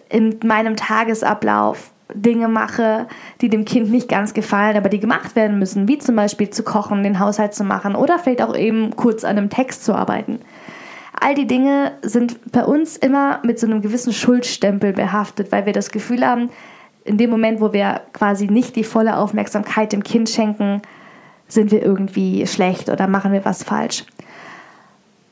in 0.09 0.39
meinem 0.45 0.77
Tagesablauf 0.77 1.91
Dinge 2.15 2.49
mache, 2.49 3.09
die 3.41 3.49
dem 3.49 3.65
Kind 3.65 3.91
nicht 3.91 4.09
ganz 4.09 4.33
gefallen, 4.33 4.77
aber 4.77 4.89
die 4.89 5.01
gemacht 5.01 5.35
werden 5.35 5.59
müssen, 5.59 5.89
wie 5.89 5.99
zum 5.99 6.15
Beispiel 6.15 6.51
zu 6.51 6.63
kochen, 6.63 7.03
den 7.03 7.19
Haushalt 7.19 7.55
zu 7.55 7.65
machen 7.65 7.97
oder 7.97 8.19
vielleicht 8.19 8.43
auch 8.43 8.57
eben 8.57 8.95
kurz 8.95 9.25
an 9.25 9.37
einem 9.37 9.51
Text 9.51 9.85
zu 9.85 9.95
arbeiten. 9.95 10.41
All 11.26 11.35
die 11.35 11.49
Dinge 11.49 11.90
sind 12.02 12.52
bei 12.52 12.64
uns 12.64 12.97
immer 12.97 13.40
mit 13.42 13.59
so 13.59 13.66
einem 13.66 13.83
gewissen 13.83 14.12
Schuldstempel 14.12 14.92
behaftet, 14.92 15.50
weil 15.50 15.66
wir 15.66 15.73
das 15.73 15.90
Gefühl 15.90 16.25
haben, 16.25 16.50
in 17.04 17.18
dem 17.18 17.30
Moment, 17.30 17.61
wo 17.61 17.73
wir 17.73 18.02
quasi 18.12 18.47
nicht 18.47 18.76
die 18.76 18.85
volle 18.85 19.16
Aufmerksamkeit 19.16 19.92
dem 19.92 20.04
Kind 20.04 20.30
schenken, 20.30 20.83
sind 21.49 21.73
wir 21.73 21.85
irgendwie 21.85 22.47
schlecht 22.47 22.88
oder 22.90 23.09
machen 23.09 23.33
wir 23.33 23.45
was 23.45 23.64
falsch. 23.64 24.04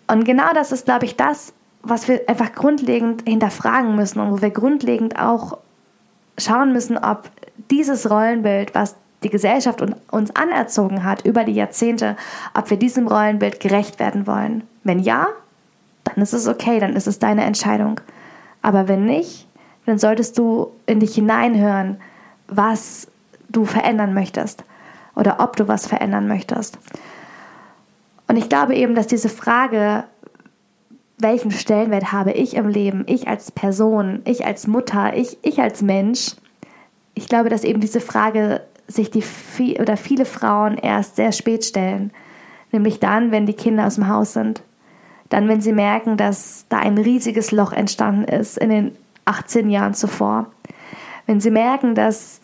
Und 0.09 0.25
genau 0.25 0.53
das 0.53 0.73
ist, 0.73 0.85
glaube 0.85 1.05
ich, 1.05 1.15
das, 1.15 1.53
was 1.85 2.09
wir 2.09 2.29
einfach 2.29 2.53
grundlegend 2.55 3.23
hinterfragen 3.29 3.95
müssen 3.95 4.19
und 4.19 4.33
wo 4.33 4.43
wir 4.43 4.51
grundlegend 4.51 5.17
auch 5.21 5.59
schauen 6.39 6.73
müssen, 6.73 6.99
ob 6.99 7.31
dieses 7.71 8.11
Rollenbild, 8.11 8.75
was 8.75 8.97
die 9.23 9.31
Gesellschaft 9.31 9.81
uns 10.11 10.35
anerzogen 10.35 11.05
hat 11.05 11.25
über 11.25 11.45
die 11.45 11.55
Jahrzehnte, 11.55 12.17
ob 12.53 12.69
wir 12.71 12.79
diesem 12.79 13.07
Rollenbild 13.07 13.61
gerecht 13.61 14.01
werden 14.01 14.27
wollen. 14.27 14.65
Wenn 14.83 14.99
ja, 14.99 15.29
dann 16.05 16.23
ist 16.23 16.33
es 16.33 16.47
okay, 16.47 16.81
dann 16.81 16.95
ist 16.95 17.07
es 17.07 17.19
deine 17.19 17.45
Entscheidung. 17.45 18.01
Aber 18.63 18.89
wenn 18.89 19.05
nicht, 19.05 19.49
dann 19.87 19.99
solltest 19.99 20.39
du 20.39 20.69
in 20.87 21.01
dich 21.01 21.15
hineinhören, 21.15 21.99
was 22.49 23.09
du 23.49 23.65
verändern 23.65 24.15
möchtest 24.15 24.65
oder 25.15 25.41
ob 25.41 25.57
du 25.57 25.69
was 25.69 25.87
verändern 25.87 26.29
möchtest. 26.29 26.79
Und 28.29 28.37
ich 28.37 28.49
glaube 28.49 28.75
eben, 28.75 28.95
dass 28.95 29.07
diese 29.07 29.29
Frage, 29.29 30.05
welchen 31.19 31.51
Stellenwert 31.51 32.13
habe 32.13 32.33
ich 32.33 32.55
im 32.55 32.69
Leben, 32.69 33.05
ich 33.07 33.29
als 33.29 33.51
Person, 33.51 34.23
ich 34.25 34.47
als 34.47 34.67
Mutter, 34.67 35.17
ich, 35.17 35.39
ich 35.43 35.61
als 35.61 35.83
Mensch, 35.83 36.35
ich 37.15 37.29
glaube, 37.29 37.49
dass 37.49 37.65
eben 37.65 37.81
diese 37.81 38.01
Frage 38.01 38.63
sich 38.89 39.11
die 39.11 39.25
oder 39.79 39.97
viele 39.97 40.25
Frauen 40.25 40.77
erst 40.77 41.17
sehr 41.17 41.33
spät 41.33 41.65
stellen, 41.65 42.13
nämlich 42.73 42.99
dann, 43.01 43.31
wenn 43.31 43.47
die 43.47 43.55
Kinder 43.55 43.87
aus 43.87 43.95
dem 43.95 44.09
Haus 44.09 44.33
sind, 44.33 44.63
dann, 45.29 45.49
wenn 45.49 45.61
sie 45.61 45.73
merken, 45.73 46.17
dass 46.17 46.67
da 46.69 46.79
ein 46.79 46.99
riesiges 46.99 47.51
Loch 47.51 47.73
entstanden 47.73 48.25
ist 48.25 48.59
in 48.59 48.71
den 48.71 48.93
18 49.25 49.71
Jahren 49.71 49.95
zuvor, 49.95 50.47
wenn 51.27 51.41
sie 51.41 51.51
merken, 51.51 51.95
dass 51.95 52.41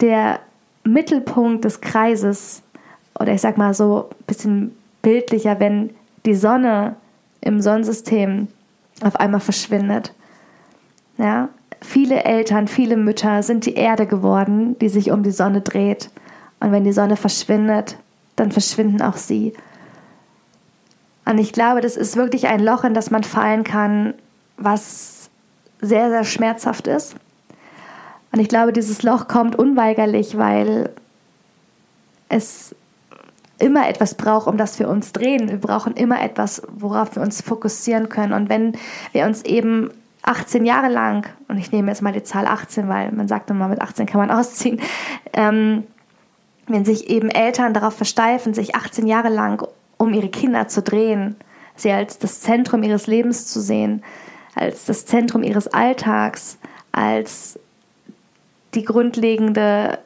der 0.00 0.40
Mittelpunkt 0.84 1.64
des 1.64 1.80
Kreises 1.80 2.62
oder 3.18 3.32
ich 3.32 3.40
sag 3.40 3.58
mal 3.58 3.74
so 3.74 4.08
ein 4.10 4.24
bisschen 4.26 4.76
bildlicher, 5.02 5.60
wenn 5.60 5.90
die 6.24 6.34
Sonne 6.34 6.96
im 7.40 7.60
Sonnensystem 7.60 8.48
auf 9.02 9.16
einmal 9.16 9.40
verschwindet. 9.40 10.14
Ja, 11.18 11.48
viele 11.80 12.24
Eltern, 12.24 12.68
viele 12.68 12.96
Mütter 12.96 13.42
sind 13.42 13.66
die 13.66 13.74
Erde 13.74 14.06
geworden, 14.06 14.78
die 14.78 14.88
sich 14.88 15.10
um 15.10 15.22
die 15.22 15.30
Sonne 15.30 15.60
dreht. 15.60 16.10
Und 16.60 16.72
wenn 16.72 16.84
die 16.84 16.92
Sonne 16.92 17.16
verschwindet, 17.16 17.96
dann 18.36 18.52
verschwinden 18.52 19.02
auch 19.02 19.16
sie. 19.16 19.52
Und 21.24 21.38
ich 21.38 21.52
glaube, 21.52 21.80
das 21.80 21.96
ist 21.96 22.16
wirklich 22.16 22.48
ein 22.48 22.60
Loch, 22.60 22.84
in 22.84 22.94
das 22.94 23.10
man 23.10 23.24
fallen 23.24 23.64
kann, 23.64 24.14
was 24.56 25.30
sehr, 25.80 26.10
sehr 26.10 26.24
schmerzhaft 26.24 26.86
ist. 26.86 27.16
Und 28.32 28.40
ich 28.40 28.48
glaube, 28.48 28.72
dieses 28.72 29.02
Loch 29.02 29.28
kommt 29.28 29.56
unweigerlich, 29.56 30.38
weil 30.38 30.90
es 32.28 32.74
immer 33.58 33.88
etwas 33.88 34.14
braucht, 34.14 34.48
um 34.48 34.56
das 34.56 34.78
wir 34.78 34.88
uns 34.88 35.12
drehen. 35.12 35.48
Wir 35.48 35.58
brauchen 35.58 35.94
immer 35.94 36.20
etwas, 36.22 36.62
worauf 36.72 37.14
wir 37.14 37.22
uns 37.22 37.42
fokussieren 37.42 38.08
können. 38.08 38.32
Und 38.32 38.48
wenn 38.48 38.76
wir 39.12 39.26
uns 39.26 39.44
eben 39.44 39.90
18 40.22 40.64
Jahre 40.64 40.88
lang, 40.88 41.28
und 41.48 41.58
ich 41.58 41.72
nehme 41.72 41.88
jetzt 41.88 42.02
mal 42.02 42.12
die 42.12 42.22
Zahl 42.22 42.46
18, 42.46 42.88
weil 42.88 43.12
man 43.12 43.28
sagt 43.28 43.50
immer, 43.50 43.68
mit 43.68 43.80
18 43.80 44.06
kann 44.06 44.20
man 44.20 44.30
ausziehen, 44.36 44.80
ähm, 45.32 45.84
wenn 46.66 46.84
sich 46.84 47.10
eben 47.10 47.28
Eltern 47.28 47.74
darauf 47.74 47.94
versteifen, 47.94 48.54
sich 48.54 48.74
18 48.74 49.06
Jahre 49.06 49.28
lang 49.28 49.66
um 50.02 50.12
ihre 50.12 50.28
Kinder 50.28 50.66
zu 50.66 50.82
drehen, 50.82 51.36
sie 51.76 51.92
als 51.92 52.18
das 52.18 52.40
Zentrum 52.40 52.82
ihres 52.82 53.06
Lebens 53.06 53.46
zu 53.46 53.60
sehen, 53.60 54.02
als 54.56 54.84
das 54.84 55.06
Zentrum 55.06 55.44
ihres 55.44 55.68
Alltags, 55.68 56.58
als 56.90 57.58
die 58.74 58.84
grundlegende 58.84 60.00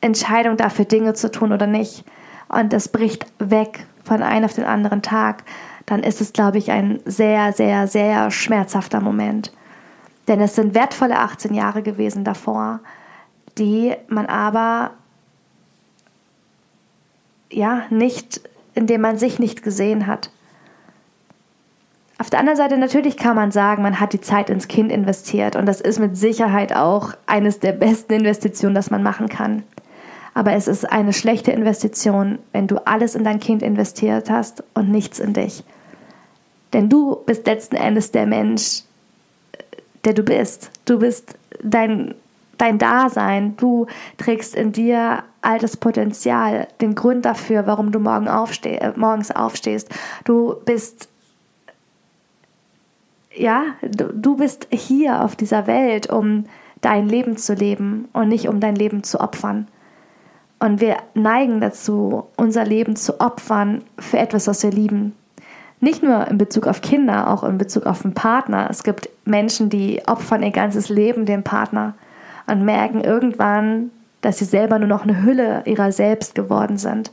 Entscheidung 0.00 0.56
dafür, 0.56 0.84
Dinge 0.84 1.14
zu 1.14 1.30
tun 1.30 1.52
oder 1.52 1.68
nicht, 1.68 2.04
und 2.48 2.72
das 2.72 2.88
bricht 2.88 3.26
weg 3.38 3.86
von 4.04 4.22
einem 4.22 4.44
auf 4.44 4.52
den 4.52 4.64
anderen 4.64 5.02
Tag, 5.02 5.44
dann 5.86 6.02
ist 6.02 6.20
es, 6.20 6.32
glaube 6.32 6.58
ich, 6.58 6.72
ein 6.72 7.00
sehr, 7.04 7.52
sehr, 7.52 7.86
sehr 7.86 8.30
schmerzhafter 8.32 9.00
Moment. 9.00 9.52
Denn 10.26 10.40
es 10.40 10.56
sind 10.56 10.74
wertvolle 10.74 11.18
18 11.18 11.54
Jahre 11.54 11.82
gewesen 11.82 12.24
davor, 12.24 12.80
die 13.58 13.94
man 14.08 14.26
aber 14.26 14.90
ja 17.50 17.84
nicht, 17.90 18.40
indem 18.76 19.00
man 19.00 19.18
sich 19.18 19.38
nicht 19.38 19.62
gesehen 19.62 20.06
hat. 20.06 20.30
Auf 22.18 22.30
der 22.30 22.40
anderen 22.40 22.56
Seite 22.56 22.78
natürlich 22.78 23.16
kann 23.16 23.36
man 23.36 23.50
sagen, 23.50 23.82
man 23.82 24.00
hat 24.00 24.12
die 24.12 24.20
Zeit 24.20 24.48
ins 24.48 24.68
Kind 24.68 24.90
investiert 24.90 25.54
und 25.54 25.66
das 25.66 25.80
ist 25.80 25.98
mit 25.98 26.16
Sicherheit 26.16 26.74
auch 26.74 27.12
eines 27.26 27.58
der 27.58 27.72
besten 27.72 28.14
Investitionen, 28.14 28.74
das 28.74 28.90
man 28.90 29.02
machen 29.02 29.28
kann. 29.28 29.64
Aber 30.32 30.52
es 30.52 30.68
ist 30.68 30.84
eine 30.84 31.12
schlechte 31.12 31.50
Investition, 31.50 32.38
wenn 32.52 32.66
du 32.66 32.86
alles 32.86 33.14
in 33.14 33.24
dein 33.24 33.40
Kind 33.40 33.62
investiert 33.62 34.30
hast 34.30 34.62
und 34.74 34.90
nichts 34.90 35.18
in 35.18 35.32
dich. 35.32 35.64
Denn 36.72 36.88
du 36.88 37.16
bist 37.26 37.46
letzten 37.46 37.76
Endes 37.76 38.12
der 38.12 38.26
Mensch, 38.26 38.82
der 40.04 40.12
du 40.12 40.22
bist. 40.22 40.70
Du 40.84 40.98
bist 40.98 41.38
dein, 41.62 42.14
dein 42.58 42.78
Dasein. 42.78 43.56
Du 43.56 43.86
trägst 44.18 44.54
in 44.54 44.72
dir 44.72 45.22
all 45.46 45.58
das 45.58 45.76
Potenzial, 45.76 46.68
den 46.80 46.94
Grund 46.94 47.24
dafür, 47.24 47.66
warum 47.66 47.92
du 47.92 48.00
morgen 48.00 48.28
aufsteh, 48.28 48.76
äh, 48.76 48.92
morgens 48.96 49.30
aufstehst. 49.30 49.88
Du 50.24 50.56
bist 50.64 51.08
ja, 53.36 53.64
du, 53.82 54.12
du 54.12 54.36
bist 54.36 54.66
hier 54.70 55.22
auf 55.22 55.36
dieser 55.36 55.66
Welt, 55.66 56.08
um 56.08 56.46
dein 56.80 57.08
Leben 57.08 57.36
zu 57.36 57.54
leben 57.54 58.08
und 58.12 58.28
nicht 58.28 58.48
um 58.48 58.60
dein 58.60 58.76
Leben 58.76 59.02
zu 59.02 59.20
opfern. 59.20 59.68
Und 60.58 60.80
wir 60.80 60.96
neigen 61.14 61.60
dazu, 61.60 62.24
unser 62.36 62.64
Leben 62.64 62.96
zu 62.96 63.20
opfern 63.20 63.82
für 63.98 64.18
etwas, 64.18 64.46
was 64.46 64.62
wir 64.62 64.70
lieben. 64.70 65.14
Nicht 65.80 66.02
nur 66.02 66.26
in 66.28 66.38
Bezug 66.38 66.66
auf 66.66 66.80
Kinder, 66.80 67.30
auch 67.30 67.44
in 67.44 67.58
Bezug 67.58 67.84
auf 67.84 68.04
einen 68.04 68.14
Partner. 68.14 68.68
Es 68.70 68.82
gibt 68.82 69.10
Menschen, 69.26 69.68
die 69.68 70.02
opfern 70.06 70.42
ihr 70.42 70.50
ganzes 70.50 70.88
Leben 70.88 71.26
dem 71.26 71.42
Partner 71.42 71.94
und 72.46 72.64
merken 72.64 73.02
irgendwann, 73.02 73.90
dass 74.20 74.38
sie 74.38 74.44
selber 74.44 74.78
nur 74.78 74.88
noch 74.88 75.02
eine 75.02 75.22
Hülle 75.22 75.62
ihrer 75.66 75.92
selbst 75.92 76.34
geworden 76.34 76.78
sind. 76.78 77.10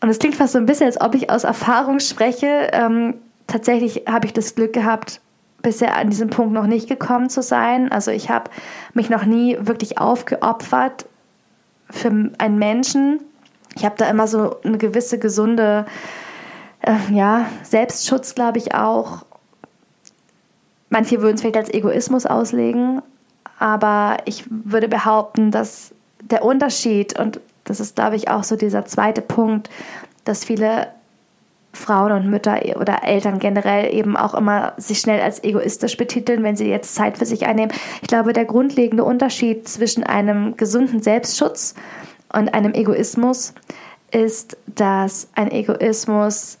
Und 0.00 0.08
es 0.08 0.18
klingt 0.18 0.36
fast 0.36 0.54
so 0.54 0.58
ein 0.58 0.66
bisschen, 0.66 0.86
als 0.86 1.00
ob 1.00 1.14
ich 1.14 1.30
aus 1.30 1.44
Erfahrung 1.44 2.00
spreche. 2.00 2.70
Ähm, 2.72 3.14
tatsächlich 3.46 4.04
habe 4.08 4.26
ich 4.26 4.32
das 4.32 4.54
Glück 4.54 4.72
gehabt, 4.72 5.20
bisher 5.62 5.96
an 5.96 6.08
diesem 6.08 6.30
Punkt 6.30 6.52
noch 6.52 6.66
nicht 6.66 6.88
gekommen 6.88 7.28
zu 7.28 7.42
sein. 7.42 7.92
Also 7.92 8.10
ich 8.10 8.30
habe 8.30 8.50
mich 8.94 9.10
noch 9.10 9.24
nie 9.24 9.58
wirklich 9.60 9.98
aufgeopfert 9.98 11.06
für 11.90 12.30
einen 12.38 12.58
Menschen. 12.58 13.20
Ich 13.76 13.84
habe 13.84 13.96
da 13.98 14.08
immer 14.08 14.26
so 14.26 14.60
eine 14.62 14.78
gewisse 14.78 15.18
gesunde 15.18 15.84
äh, 16.80 16.96
ja, 17.12 17.46
Selbstschutz, 17.62 18.34
glaube 18.34 18.58
ich 18.58 18.74
auch. 18.74 19.24
Manche 20.88 21.20
würden 21.20 21.34
es 21.34 21.42
vielleicht 21.42 21.56
als 21.56 21.72
Egoismus 21.72 22.26
auslegen, 22.26 23.02
aber 23.60 24.16
ich 24.24 24.44
würde 24.48 24.88
behaupten, 24.88 25.50
dass 25.50 25.92
der 26.22 26.44
Unterschied, 26.44 27.16
und 27.18 27.40
das 27.64 27.78
ist, 27.78 27.94
glaube 27.94 28.16
ich, 28.16 28.28
auch 28.28 28.42
so 28.42 28.56
dieser 28.56 28.86
zweite 28.86 29.20
Punkt, 29.20 29.68
dass 30.24 30.44
viele 30.44 30.88
Frauen 31.72 32.10
und 32.12 32.30
Mütter 32.30 32.58
oder 32.76 33.04
Eltern 33.04 33.38
generell 33.38 33.94
eben 33.94 34.16
auch 34.16 34.34
immer 34.34 34.72
sich 34.76 34.98
schnell 34.98 35.20
als 35.20 35.44
egoistisch 35.44 35.96
betiteln, 35.96 36.42
wenn 36.42 36.56
sie 36.56 36.68
jetzt 36.68 36.94
Zeit 36.94 37.18
für 37.18 37.26
sich 37.26 37.46
einnehmen. 37.46 37.72
Ich 38.02 38.08
glaube, 38.08 38.32
der 38.32 38.46
grundlegende 38.46 39.04
Unterschied 39.04 39.68
zwischen 39.68 40.02
einem 40.02 40.56
gesunden 40.56 41.00
Selbstschutz 41.02 41.74
und 42.32 42.54
einem 42.54 42.72
Egoismus 42.72 43.52
ist, 44.10 44.56
dass 44.66 45.28
ein 45.34 45.50
Egoismus 45.52 46.58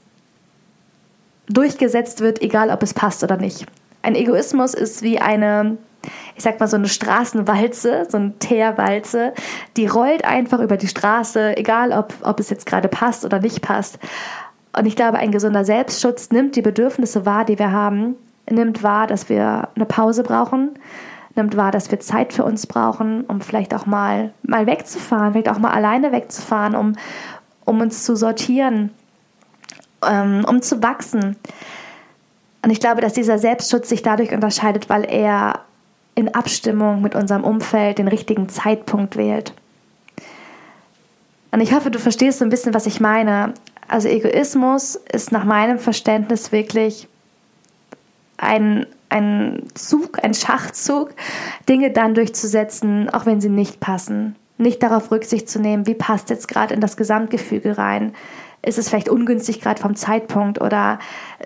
durchgesetzt 1.48 2.20
wird, 2.20 2.42
egal 2.42 2.70
ob 2.70 2.82
es 2.82 2.94
passt 2.94 3.24
oder 3.24 3.38
nicht. 3.38 3.66
Ein 4.02 4.14
Egoismus 4.14 4.74
ist 4.74 5.02
wie 5.02 5.18
eine, 5.18 5.78
ich 6.36 6.42
sag 6.42 6.58
mal, 6.60 6.66
so 6.66 6.76
eine 6.76 6.88
Straßenwalze, 6.88 8.06
so 8.08 8.16
eine 8.16 8.38
Teerwalze, 8.38 9.34
die 9.76 9.86
rollt 9.86 10.24
einfach 10.24 10.60
über 10.60 10.76
die 10.76 10.88
Straße, 10.88 11.56
egal 11.56 11.92
ob, 11.92 12.14
ob 12.22 12.40
es 12.40 12.50
jetzt 12.50 12.66
gerade 12.66 12.88
passt 12.88 13.24
oder 13.24 13.40
nicht 13.40 13.62
passt. 13.62 13.98
Und 14.76 14.86
ich 14.86 14.96
glaube, 14.96 15.18
ein 15.18 15.32
gesunder 15.32 15.64
Selbstschutz 15.64 16.30
nimmt 16.30 16.56
die 16.56 16.62
Bedürfnisse 16.62 17.26
wahr, 17.26 17.44
die 17.44 17.58
wir 17.58 17.72
haben, 17.72 18.16
nimmt 18.48 18.82
wahr, 18.82 19.06
dass 19.06 19.28
wir 19.28 19.68
eine 19.74 19.84
Pause 19.84 20.22
brauchen, 20.22 20.70
nimmt 21.34 21.56
wahr, 21.56 21.72
dass 21.72 21.90
wir 21.90 22.00
Zeit 22.00 22.32
für 22.32 22.44
uns 22.44 22.66
brauchen, 22.66 23.22
um 23.22 23.40
vielleicht 23.40 23.74
auch 23.74 23.86
mal, 23.86 24.32
mal 24.42 24.66
wegzufahren, 24.66 25.32
vielleicht 25.32 25.48
auch 25.48 25.58
mal 25.58 25.72
alleine 25.72 26.12
wegzufahren, 26.12 26.74
um, 26.74 26.94
um 27.64 27.80
uns 27.80 28.04
zu 28.04 28.16
sortieren, 28.16 28.90
ähm, 30.06 30.44
um 30.48 30.62
zu 30.62 30.82
wachsen. 30.82 31.36
Und 32.62 32.70
ich 32.70 32.80
glaube, 32.80 33.00
dass 33.00 33.14
dieser 33.14 33.38
Selbstschutz 33.38 33.88
sich 33.88 34.02
dadurch 34.02 34.32
unterscheidet, 34.32 34.88
weil 34.88 35.04
er 35.04 35.60
in 36.20 36.34
Abstimmung 36.34 37.02
mit 37.02 37.14
unserem 37.14 37.44
Umfeld 37.44 37.98
den 37.98 38.08
richtigen 38.08 38.48
Zeitpunkt 38.48 39.16
wählt. 39.16 39.52
Und 41.50 41.60
ich 41.60 41.74
hoffe, 41.74 41.90
du 41.90 41.98
verstehst 41.98 42.38
so 42.38 42.44
ein 42.44 42.50
bisschen, 42.50 42.74
was 42.74 42.86
ich 42.86 43.00
meine. 43.00 43.54
Also 43.88 44.08
Egoismus 44.08 44.94
ist 44.94 45.32
nach 45.32 45.44
meinem 45.44 45.78
Verständnis 45.78 46.52
wirklich 46.52 47.08
ein, 48.36 48.86
ein 49.08 49.64
Zug, 49.74 50.22
ein 50.22 50.34
Schachzug, 50.34 51.10
Dinge 51.68 51.90
dann 51.90 52.14
durchzusetzen, 52.14 53.10
auch 53.10 53.26
wenn 53.26 53.40
sie 53.40 53.48
nicht 53.48 53.80
passen. 53.80 54.36
Nicht 54.58 54.82
darauf 54.82 55.10
Rücksicht 55.10 55.48
zu 55.48 55.58
nehmen, 55.58 55.86
wie 55.86 55.94
passt 55.94 56.30
jetzt 56.30 56.46
gerade 56.46 56.74
in 56.74 56.80
das 56.80 56.96
Gesamtgefüge 56.96 57.78
rein. 57.78 58.12
Ist 58.62 58.78
es 58.78 58.88
vielleicht 58.88 59.08
ungünstig 59.08 59.60
gerade 59.60 59.80
vom 59.80 59.96
Zeitpunkt 59.96 60.60
oder 60.60 60.98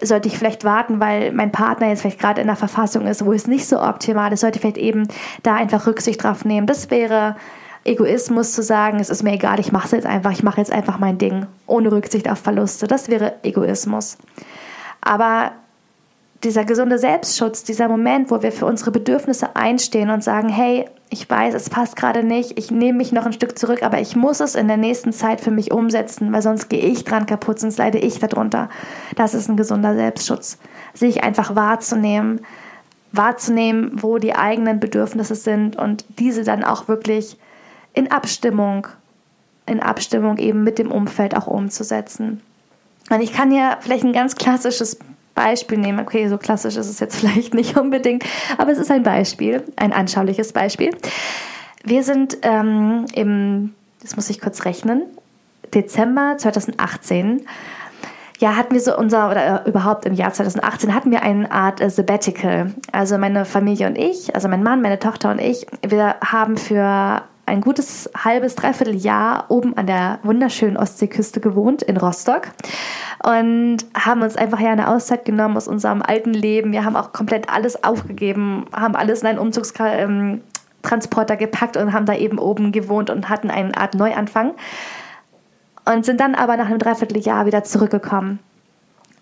sollte 0.03 0.29
ich 0.29 0.37
vielleicht 0.37 0.65
warten, 0.65 0.99
weil 0.99 1.33
mein 1.33 1.53
Partner 1.53 1.89
jetzt 1.89 2.01
vielleicht 2.01 2.19
gerade 2.19 2.41
in 2.41 2.49
der 2.49 2.57
Verfassung 2.57 3.07
ist, 3.07 3.25
wo 3.25 3.33
es 3.33 3.47
nicht 3.47 3.69
so 3.69 3.81
optimal 3.81 4.33
ist, 4.33 4.41
sollte 4.41 4.57
ich 4.57 4.63
vielleicht 4.63 4.79
eben 4.79 5.07
da 5.43 5.55
einfach 5.55 5.87
Rücksicht 5.87 6.23
drauf 6.23 6.45
nehmen. 6.45 6.67
Das 6.67 6.91
wäre 6.91 7.37
Egoismus 7.85 8.53
zu 8.53 8.63
sagen, 8.63 8.99
es 8.99 9.11
ist 9.11 9.23
mir 9.23 9.35
egal, 9.35 9.61
ich 9.61 9.71
mache 9.71 9.87
es 9.87 9.93
jetzt 9.93 10.07
einfach, 10.07 10.33
ich 10.33 10.43
mache 10.43 10.59
jetzt 10.59 10.73
einfach 10.73 10.99
mein 10.99 11.19
Ding, 11.19 11.47
ohne 11.67 11.93
Rücksicht 11.93 12.29
auf 12.29 12.39
Verluste. 12.39 12.87
Das 12.87 13.09
wäre 13.09 13.35
Egoismus. 13.43 14.17
Aber 15.01 15.53
dieser 16.45 16.65
gesunde 16.65 16.99
Selbstschutz, 16.99 17.65
dieser 17.65 17.89
Moment, 17.89 18.31
wo 18.31 18.43
wir 18.43 18.53
für 18.53 18.67
unsere 18.67 18.91
Bedürfnisse 18.91 19.57
einstehen 19.57 20.11
und 20.11 20.23
sagen, 20.23 20.49
hey, 20.49 20.87
ich 21.11 21.29
weiß, 21.29 21.55
es 21.55 21.71
passt 21.71 21.97
gerade 21.97 22.23
nicht, 22.23 22.59
ich 22.59 22.71
nehme 22.71 22.99
mich 22.99 23.13
noch 23.13 23.25
ein 23.25 23.33
Stück 23.33 23.59
zurück, 23.59 23.83
aber 23.83 24.01
ich 24.01 24.17
muss 24.17 24.41
es 24.41 24.55
in 24.55 24.69
der 24.69 24.77
nächsten 24.77 25.13
Zeit 25.13 25.41
für 25.41 25.51
mich 25.51 25.73
umsetzen, 25.73 26.33
weil 26.33 26.43
sonst 26.43 26.69
gehe 26.69 26.81
ich 26.81 27.05
dran 27.05 27.27
kaputt, 27.27 27.61
sonst 27.61 27.79
leide 27.79 27.99
ich 27.99 28.19
darunter. 28.19 28.69
Das 29.17 29.35
ist 29.35 29.49
ein 29.49 29.57
gesunder 29.57 29.95
Selbstschutz. 29.95 30.59
Sich 30.93 31.23
einfach 31.23 31.55
wahrzunehmen, 31.55 32.41
wahrzunehmen, 33.13 33.93
wo 34.03 34.19
die 34.19 34.35
eigenen 34.35 34.81
Bedürfnisse 34.81 35.37
sind 35.37 35.77
und 35.77 36.05
diese 36.19 36.45
dann 36.45 36.65
auch 36.65 36.89
wirklich 36.89 37.39
in 37.93 38.11
Abstimmung, 38.11 38.89
in 39.67 39.81
Abstimmung 39.81 40.39
eben 40.39 40.65
mit 40.65 40.79
dem 40.79 40.91
Umfeld 40.91 41.37
auch 41.37 41.47
umzusetzen. 41.47 42.43
Und 43.11 43.21
ich 43.21 43.33
kann 43.33 43.51
hier 43.51 43.77
vielleicht 43.81 44.05
ein 44.05 44.13
ganz 44.13 44.35
klassisches 44.35 44.99
Beispiel 45.35 45.79
nehmen. 45.79 46.01
Okay, 46.01 46.29
so 46.29 46.39
klassisch 46.39 46.77
ist 46.77 46.89
es 46.89 47.01
jetzt 47.01 47.17
vielleicht 47.21 47.55
nicht 47.55 47.77
unbedingt, 47.77 48.25
aber 48.59 48.73
es 48.73 48.79
ist 48.79 48.91
ein 48.91 49.03
Beispiel, 49.03 49.63
ein 49.77 49.93
anschauliches 49.93 50.53
Beispiel. 50.53 50.91
Wir 51.85 52.03
sind 52.03 52.39
ähm, 52.43 53.07
im, 53.15 53.75
das 54.01 54.17
muss 54.17 54.31
ich 54.31 54.41
kurz 54.41 54.65
rechnen, 54.65 55.03
Dezember 55.75 56.37
2018 56.39 57.47
ja, 58.41 58.57
hatten 58.57 58.75
wir 58.75 58.81
so 58.81 58.97
unser, 58.97 59.31
oder 59.31 59.65
äh, 59.65 59.69
überhaupt 59.69 60.07
im 60.07 60.15
Jahr 60.15 60.33
2018 60.33 60.95
hatten 60.95 61.11
wir 61.11 61.23
eine 61.23 61.51
Art 61.51 61.81
äh, 61.81 61.89
Sabbatical. 61.89 62.75
Also 62.91 63.17
meine 63.17 63.45
Familie 63.45 63.87
und 63.87 63.97
ich, 63.97 64.35
also 64.35 64.49
mein 64.49 64.63
Mann, 64.63 64.83
meine 64.83 64.99
Tochter 64.99 65.31
und 65.31 65.41
ich, 65.41 65.67
wir 65.87 66.17
haben 66.25 66.57
für 66.57 67.23
ein 67.47 67.61
gutes 67.61 68.11
halbes, 68.17 68.55
dreiviertel 68.55 68.95
Jahr 68.95 69.47
oben 69.49 69.77
an 69.77 69.87
der 69.87 70.19
wunderschönen 70.23 70.77
Ostseeküste 70.77 71.41
gewohnt 71.41 71.83
in 71.83 71.97
Rostock 71.97 72.49
und 73.23 73.79
haben 73.95 74.23
uns 74.23 74.37
einfach 74.37 74.61
ja 74.61 74.71
eine 74.71 74.89
Auszeit 74.89 75.25
genommen 75.25 75.57
aus 75.57 75.69
unserem 75.69 76.03
alten 76.03 76.35
Leben. 76.35 76.73
Wir 76.73 76.85
haben 76.85 76.97
auch 76.97 77.13
komplett 77.13 77.49
alles 77.49 77.85
aufgegeben, 77.85 78.67
haben 78.73 78.97
alles 78.97 79.23
in 79.23 79.29
einen 79.29 79.39
Umzugstransporter 79.39 81.37
gepackt 81.37 81.77
und 81.77 81.93
haben 81.93 82.07
da 82.07 82.15
eben 82.15 82.39
oben 82.39 82.73
gewohnt 82.73 83.11
und 83.11 83.29
hatten 83.29 83.51
eine 83.51 83.77
Art 83.77 83.95
Neuanfang 83.95 84.53
und 85.85 86.05
sind 86.05 86.21
dann 86.21 86.35
aber 86.35 86.57
nach 86.57 86.67
einem 86.67 86.79
Dreivierteljahr 86.79 87.47
wieder 87.47 87.65
zurückgekommen. 87.65 88.39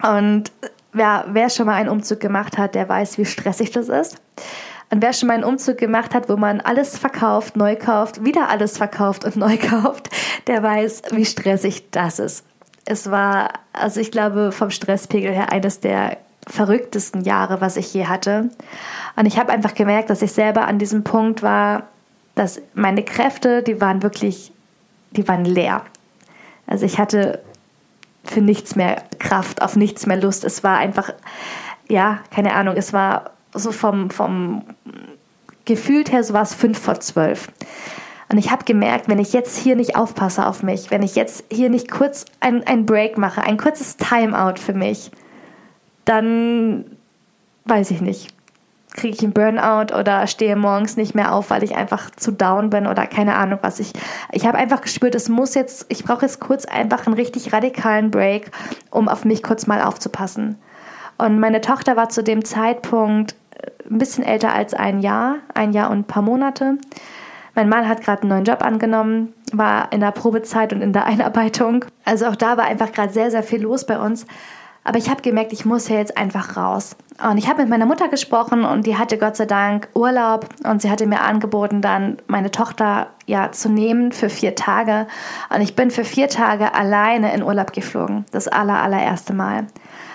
Und 0.03 0.53
wer, 0.93 1.27
wer 1.29 1.51
schon 1.51 1.67
mal 1.67 1.75
einen 1.75 1.89
Umzug 1.89 2.21
gemacht 2.21 2.59
hat, 2.59 2.75
der 2.75 2.89
weiß, 2.89 3.19
wie 3.19 3.25
stressig 3.25 3.71
das 3.71 3.89
ist. 3.89 4.21
Und 4.93 5.01
wer 5.01 5.15
schon 5.15 5.29
mal 5.29 5.35
einen 5.35 5.45
Umzug 5.45 5.79
gemacht 5.79 6.15
hat, 6.15 6.29
wo 6.29 6.37
man 6.37 6.61
alles 6.61 6.99
verkauft, 6.99 7.57
neu 7.57 7.77
kauft, 7.77 8.27
wieder 8.27 8.51
alles 8.51 8.77
verkauft 8.77 9.25
und 9.25 9.37
neu 9.37 9.57
kauft, 9.57 10.11
der 10.47 10.63
weiß, 10.63 11.03
wie 11.13 11.25
stressig 11.25 11.91
das 11.91 12.19
ist. 12.19 12.45
Es 12.85 13.11
war, 13.11 13.55
also 13.73 14.01
ich 14.01 14.11
glaube, 14.11 14.53
vom 14.53 14.71
Stresspegel 14.71 15.33
her 15.33 15.51
eines 15.51 15.81
der 15.81 16.19
verrücktesten 16.47 17.23
Jahre, 17.23 17.63
was 17.63 17.79
ich 17.79 17.95
je 17.95 18.05
hatte. 18.05 18.51
Und 19.17 19.25
ich 19.25 19.39
habe 19.39 19.51
einfach 19.51 19.75
gemerkt, 19.75 20.11
dass 20.11 20.21
ich 20.21 20.33
selber 20.33 20.67
an 20.67 20.79
diesem 20.79 21.05
Punkt 21.05 21.43
war, 21.43 21.85
dass 22.35 22.61
meine 22.75 23.03
Kräfte, 23.03 23.63
die 23.63 23.81
waren 23.81 24.03
wirklich, 24.03 24.53
die 25.13 25.27
waren 25.27 25.47
leer. 25.47 25.83
Also 26.67 26.85
ich 26.85 26.99
hatte 26.99 27.41
für 28.25 28.43
nichts 28.43 28.77
mehr 28.77 29.03
Kraft, 29.19 29.63
auf 29.63 29.75
nichts 29.75 30.05
mehr 30.05 30.19
Lust. 30.19 30.45
Es 30.45 30.63
war 30.63 30.77
einfach, 30.77 31.15
ja, 31.89 32.19
keine 32.31 32.55
Ahnung, 32.55 32.75
es 32.77 32.93
war 32.93 33.31
so 33.55 33.73
vom, 33.73 34.11
vom 34.11 34.63
gefühlt 35.65 36.11
her, 36.13 36.25
so 36.25 36.35
war 36.35 36.43
es 36.43 36.55
fünf 36.55 36.79
vor 36.79 37.01
zwölf. 37.01 37.49
Und 38.29 38.39
ich 38.39 38.51
habe 38.51 38.65
gemerkt, 38.65 39.09
wenn 39.09 39.19
ich 39.19 39.35
jetzt 39.35 39.59
hier 39.59 39.77
nicht 39.77 39.95
aufpasse 39.95 40.47
auf 40.47 40.63
mich, 40.63 40.91
wenn 40.91 41.03
ich 41.03 41.15
jetzt 41.15 41.45
hier 41.53 41.69
nicht 41.69 41.91
kurz 41.91 42.25
ein, 42.41 42.87
Break 42.87 43.19
mache, 43.19 43.43
ein 43.43 43.59
kurzes 43.59 43.99
Timeout 43.99 44.59
für 44.59 44.73
mich, 44.73 45.11
dann 46.07 46.87
weiß 47.67 47.91
ich 47.91 48.01
nicht, 48.01 48.35
kriege 48.95 49.15
ich 49.15 49.23
einen 49.23 49.35
Burnout 49.35 49.95
oder 49.95 50.27
stehe 50.27 50.57
morgens 50.57 50.97
nicht 50.97 51.15
mehr 51.15 51.35
auf, 51.35 51.51
weil 51.51 51.63
ich 51.63 51.77
einfach 51.77 52.11
zu 52.11 52.33
down 52.33 52.71
bin 52.71 52.87
oder 52.87 53.07
keine 53.07 53.37
Ahnung 53.37 53.59
was. 53.63 53.81
Ich, 53.81 53.93
ich 54.33 54.47
habe 54.47 54.59
einfach 54.59 54.81
gespürt, 54.81 55.15
es 55.15 55.29
muss 55.29 55.55
jetzt, 55.55 55.87
ich 55.91 56.05
brauche 56.05 56.25
jetzt 56.25 56.41
kurz 56.41 56.65
einfach 56.65 57.07
einen 57.07 57.15
richtig 57.15 57.53
radikalen 57.53 58.11
Break, 58.11 58.51
um 58.91 59.09
auf 59.09 59.27
mich 59.27 59.43
kurz 59.43 59.67
mal 59.67 59.83
aufzupassen. 59.83 60.59
Und 61.19 61.39
meine 61.39 61.61
Tochter 61.61 61.97
war 61.97 62.09
zu 62.09 62.23
dem 62.23 62.45
Zeitpunkt 62.45 63.35
ein 63.91 63.99
bisschen 63.99 64.25
älter 64.25 64.53
als 64.53 64.75
ein 64.75 65.01
Jahr, 65.01 65.37
ein 65.55 65.73
Jahr 65.73 65.91
und 65.91 65.99
ein 65.99 66.05
paar 66.05 66.23
Monate. 66.23 66.79
Mein 67.55 67.69
Mann 67.69 67.89
hat 67.89 68.03
gerade 68.03 68.23
einen 68.23 68.31
neuen 68.31 68.45
Job 68.45 68.63
angenommen, 68.63 69.35
war 69.53 69.93
in 69.93 70.01
der 70.01 70.13
Probezeit 70.13 70.73
und 70.73 70.81
in 70.81 70.93
der 70.93 71.05
Einarbeitung. 71.07 71.85
Also 72.05 72.27
auch 72.27 72.37
da 72.37 72.57
war 72.57 72.65
einfach 72.65 72.93
gerade 72.93 73.13
sehr, 73.13 73.31
sehr 73.31 73.43
viel 73.43 73.63
los 73.63 73.87
bei 73.87 73.99
uns. 73.99 74.27
Aber 74.85 74.99
ich 74.99 75.09
habe 75.09 75.23
gemerkt, 75.23 75.53
ich 75.53 75.65
muss 75.65 75.87
hier 75.87 75.99
jetzt 75.99 76.17
einfach 76.17 76.57
raus. 76.57 76.97
Und 77.31 77.39
ich 77.39 77.49
habe 77.49 77.61
mit 77.61 77.71
meiner 77.71 77.87
Mutter 77.87 78.09
gesprochen 78.09 78.65
und 78.65 78.85
die 78.85 78.97
hatte 78.97 79.17
Gott 79.17 79.37
sei 79.37 79.47
Dank 79.47 79.89
Urlaub 79.95 80.49
und 80.65 80.83
sie 80.83 80.91
hatte 80.91 81.07
mir 81.07 81.21
angeboten, 81.21 81.83
dann 81.83 82.17
meine 82.27 82.51
Tochter 82.51 83.09
ja 83.27 83.53
zu 83.53 83.69
nehmen 83.69 84.11
für 84.11 84.29
vier 84.29 84.57
Tage. 84.57 85.07
Und 85.55 85.61
ich 85.61 85.77
bin 85.77 85.93
für 85.93 86.05
vier 86.05 86.29
Tage 86.29 86.75
alleine 86.75 87.33
in 87.33 87.45
Urlaub 87.45 87.73
geflogen. 87.73 88.25
Das 88.33 88.49
aller, 88.49 88.83
allererste 88.83 89.35
Mal. 89.35 89.69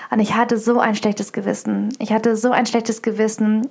Und 0.09 0.19
ich 0.19 0.35
hatte 0.35 0.57
so 0.57 0.79
ein 0.79 0.95
schlechtes 0.95 1.33
Gewissen. 1.33 1.89
Ich 1.99 2.11
hatte 2.11 2.35
so 2.35 2.51
ein 2.51 2.65
schlechtes 2.65 3.01
Gewissen, 3.01 3.67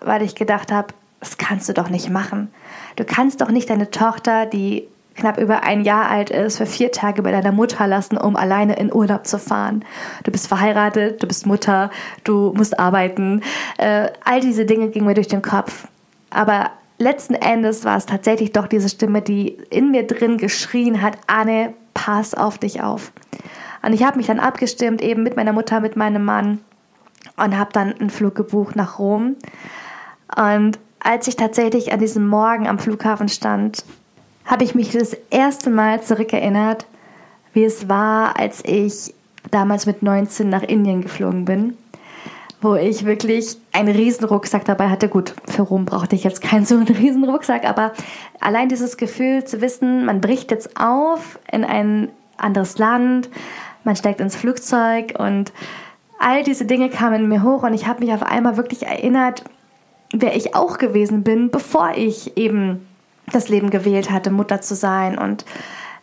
weil 0.00 0.22
ich 0.22 0.34
gedacht 0.34 0.72
habe, 0.72 0.88
das 1.20 1.38
kannst 1.38 1.68
du 1.68 1.72
doch 1.72 1.88
nicht 1.88 2.10
machen. 2.10 2.48
Du 2.96 3.04
kannst 3.04 3.40
doch 3.40 3.50
nicht 3.50 3.70
deine 3.70 3.90
Tochter, 3.90 4.46
die 4.46 4.86
knapp 5.16 5.38
über 5.38 5.62
ein 5.62 5.82
Jahr 5.82 6.10
alt 6.10 6.30
ist, 6.30 6.58
für 6.58 6.66
vier 6.66 6.92
Tage 6.92 7.22
bei 7.22 7.32
deiner 7.32 7.52
Mutter 7.52 7.86
lassen, 7.86 8.18
um 8.18 8.36
alleine 8.36 8.76
in 8.76 8.92
Urlaub 8.92 9.26
zu 9.26 9.38
fahren. 9.38 9.84
Du 10.24 10.30
bist 10.30 10.46
verheiratet, 10.46 11.22
du 11.22 11.26
bist 11.26 11.46
Mutter, 11.46 11.90
du 12.24 12.52
musst 12.54 12.78
arbeiten. 12.78 13.42
Äh, 13.78 14.10
all 14.24 14.40
diese 14.40 14.66
Dinge 14.66 14.88
gingen 14.88 15.06
mir 15.06 15.14
durch 15.14 15.28
den 15.28 15.42
Kopf. 15.42 15.88
Aber 16.30 16.70
letzten 16.98 17.34
Endes 17.34 17.84
war 17.84 17.96
es 17.96 18.06
tatsächlich 18.06 18.52
doch 18.52 18.66
diese 18.66 18.88
Stimme, 18.88 19.22
die 19.22 19.56
in 19.70 19.90
mir 19.90 20.06
drin 20.06 20.36
geschrien 20.36 21.00
hat, 21.02 21.16
Anne, 21.26 21.72
pass 21.94 22.34
auf 22.34 22.58
dich 22.58 22.82
auf. 22.82 23.12
Und 23.86 23.92
ich 23.92 24.02
habe 24.02 24.16
mich 24.16 24.26
dann 24.26 24.40
abgestimmt, 24.40 25.00
eben 25.00 25.22
mit 25.22 25.36
meiner 25.36 25.52
Mutter, 25.52 25.78
mit 25.78 25.94
meinem 25.94 26.24
Mann 26.24 26.58
und 27.36 27.56
habe 27.56 27.72
dann 27.72 27.92
einen 27.92 28.10
Flug 28.10 28.34
gebucht 28.34 28.74
nach 28.74 28.98
Rom. 28.98 29.36
Und 30.36 30.80
als 30.98 31.28
ich 31.28 31.36
tatsächlich 31.36 31.92
an 31.92 32.00
diesem 32.00 32.26
Morgen 32.26 32.66
am 32.66 32.80
Flughafen 32.80 33.28
stand, 33.28 33.84
habe 34.44 34.64
ich 34.64 34.74
mich 34.74 34.90
das 34.90 35.16
erste 35.30 35.70
Mal 35.70 36.02
zurückerinnert, 36.02 36.84
wie 37.52 37.62
es 37.62 37.88
war, 37.88 38.36
als 38.40 38.60
ich 38.64 39.14
damals 39.52 39.86
mit 39.86 40.02
19 40.02 40.48
nach 40.48 40.64
Indien 40.64 41.02
geflogen 41.02 41.44
bin, 41.44 41.76
wo 42.60 42.74
ich 42.74 43.04
wirklich 43.04 43.56
einen 43.70 43.94
riesen 43.94 44.24
Rucksack 44.24 44.64
dabei 44.64 44.88
hatte. 44.88 45.08
Gut, 45.08 45.32
für 45.46 45.62
Rom 45.62 45.84
brauchte 45.84 46.16
ich 46.16 46.24
jetzt 46.24 46.42
keinen 46.42 46.66
so 46.66 46.74
einen 46.74 46.88
riesen 46.88 47.22
Rucksack, 47.22 47.64
aber 47.64 47.92
allein 48.40 48.68
dieses 48.68 48.96
Gefühl 48.96 49.44
zu 49.44 49.60
wissen, 49.60 50.04
man 50.06 50.20
bricht 50.20 50.50
jetzt 50.50 50.70
auf 50.76 51.38
in 51.52 51.64
ein 51.64 52.08
anderes 52.36 52.78
Land, 52.78 53.30
man 53.86 53.96
steigt 53.96 54.20
ins 54.20 54.36
Flugzeug 54.36 55.14
und 55.18 55.52
all 56.18 56.42
diese 56.42 56.66
Dinge 56.66 56.90
kamen 56.90 57.22
in 57.22 57.28
mir 57.28 57.42
hoch 57.42 57.62
und 57.62 57.72
ich 57.72 57.86
habe 57.86 58.04
mich 58.04 58.12
auf 58.12 58.22
einmal 58.22 58.56
wirklich 58.56 58.82
erinnert, 58.82 59.44
wer 60.12 60.36
ich 60.36 60.54
auch 60.54 60.78
gewesen 60.78 61.22
bin, 61.22 61.50
bevor 61.50 61.92
ich 61.94 62.36
eben 62.36 62.86
das 63.32 63.48
Leben 63.48 63.70
gewählt 63.70 64.10
hatte, 64.10 64.30
Mutter 64.30 64.60
zu 64.60 64.74
sein 64.74 65.18
und 65.18 65.44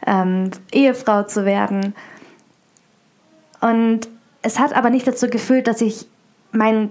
ähm, 0.05 0.51
Ehefrau 0.71 1.23
zu 1.23 1.45
werden. 1.45 1.93
Und 3.61 4.07
es 4.41 4.59
hat 4.59 4.75
aber 4.75 4.89
nicht 4.89 5.07
dazu 5.07 5.27
geführt, 5.27 5.67
dass 5.67 5.81
ich 5.81 6.07
mein 6.51 6.89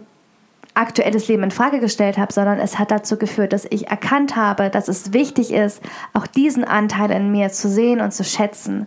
aktuelles 0.74 1.28
Leben 1.28 1.42
in 1.42 1.50
Frage 1.50 1.80
gestellt 1.80 2.16
habe, 2.16 2.32
sondern 2.32 2.58
es 2.58 2.78
hat 2.78 2.90
dazu 2.90 3.18
geführt, 3.18 3.52
dass 3.52 3.66
ich 3.68 3.88
erkannt 3.88 4.36
habe, 4.36 4.70
dass 4.70 4.88
es 4.88 5.12
wichtig 5.12 5.52
ist, 5.52 5.82
auch 6.14 6.26
diesen 6.26 6.64
Anteil 6.64 7.10
in 7.10 7.30
mir 7.30 7.52
zu 7.52 7.68
sehen 7.68 8.00
und 8.00 8.12
zu 8.12 8.24
schätzen 8.24 8.86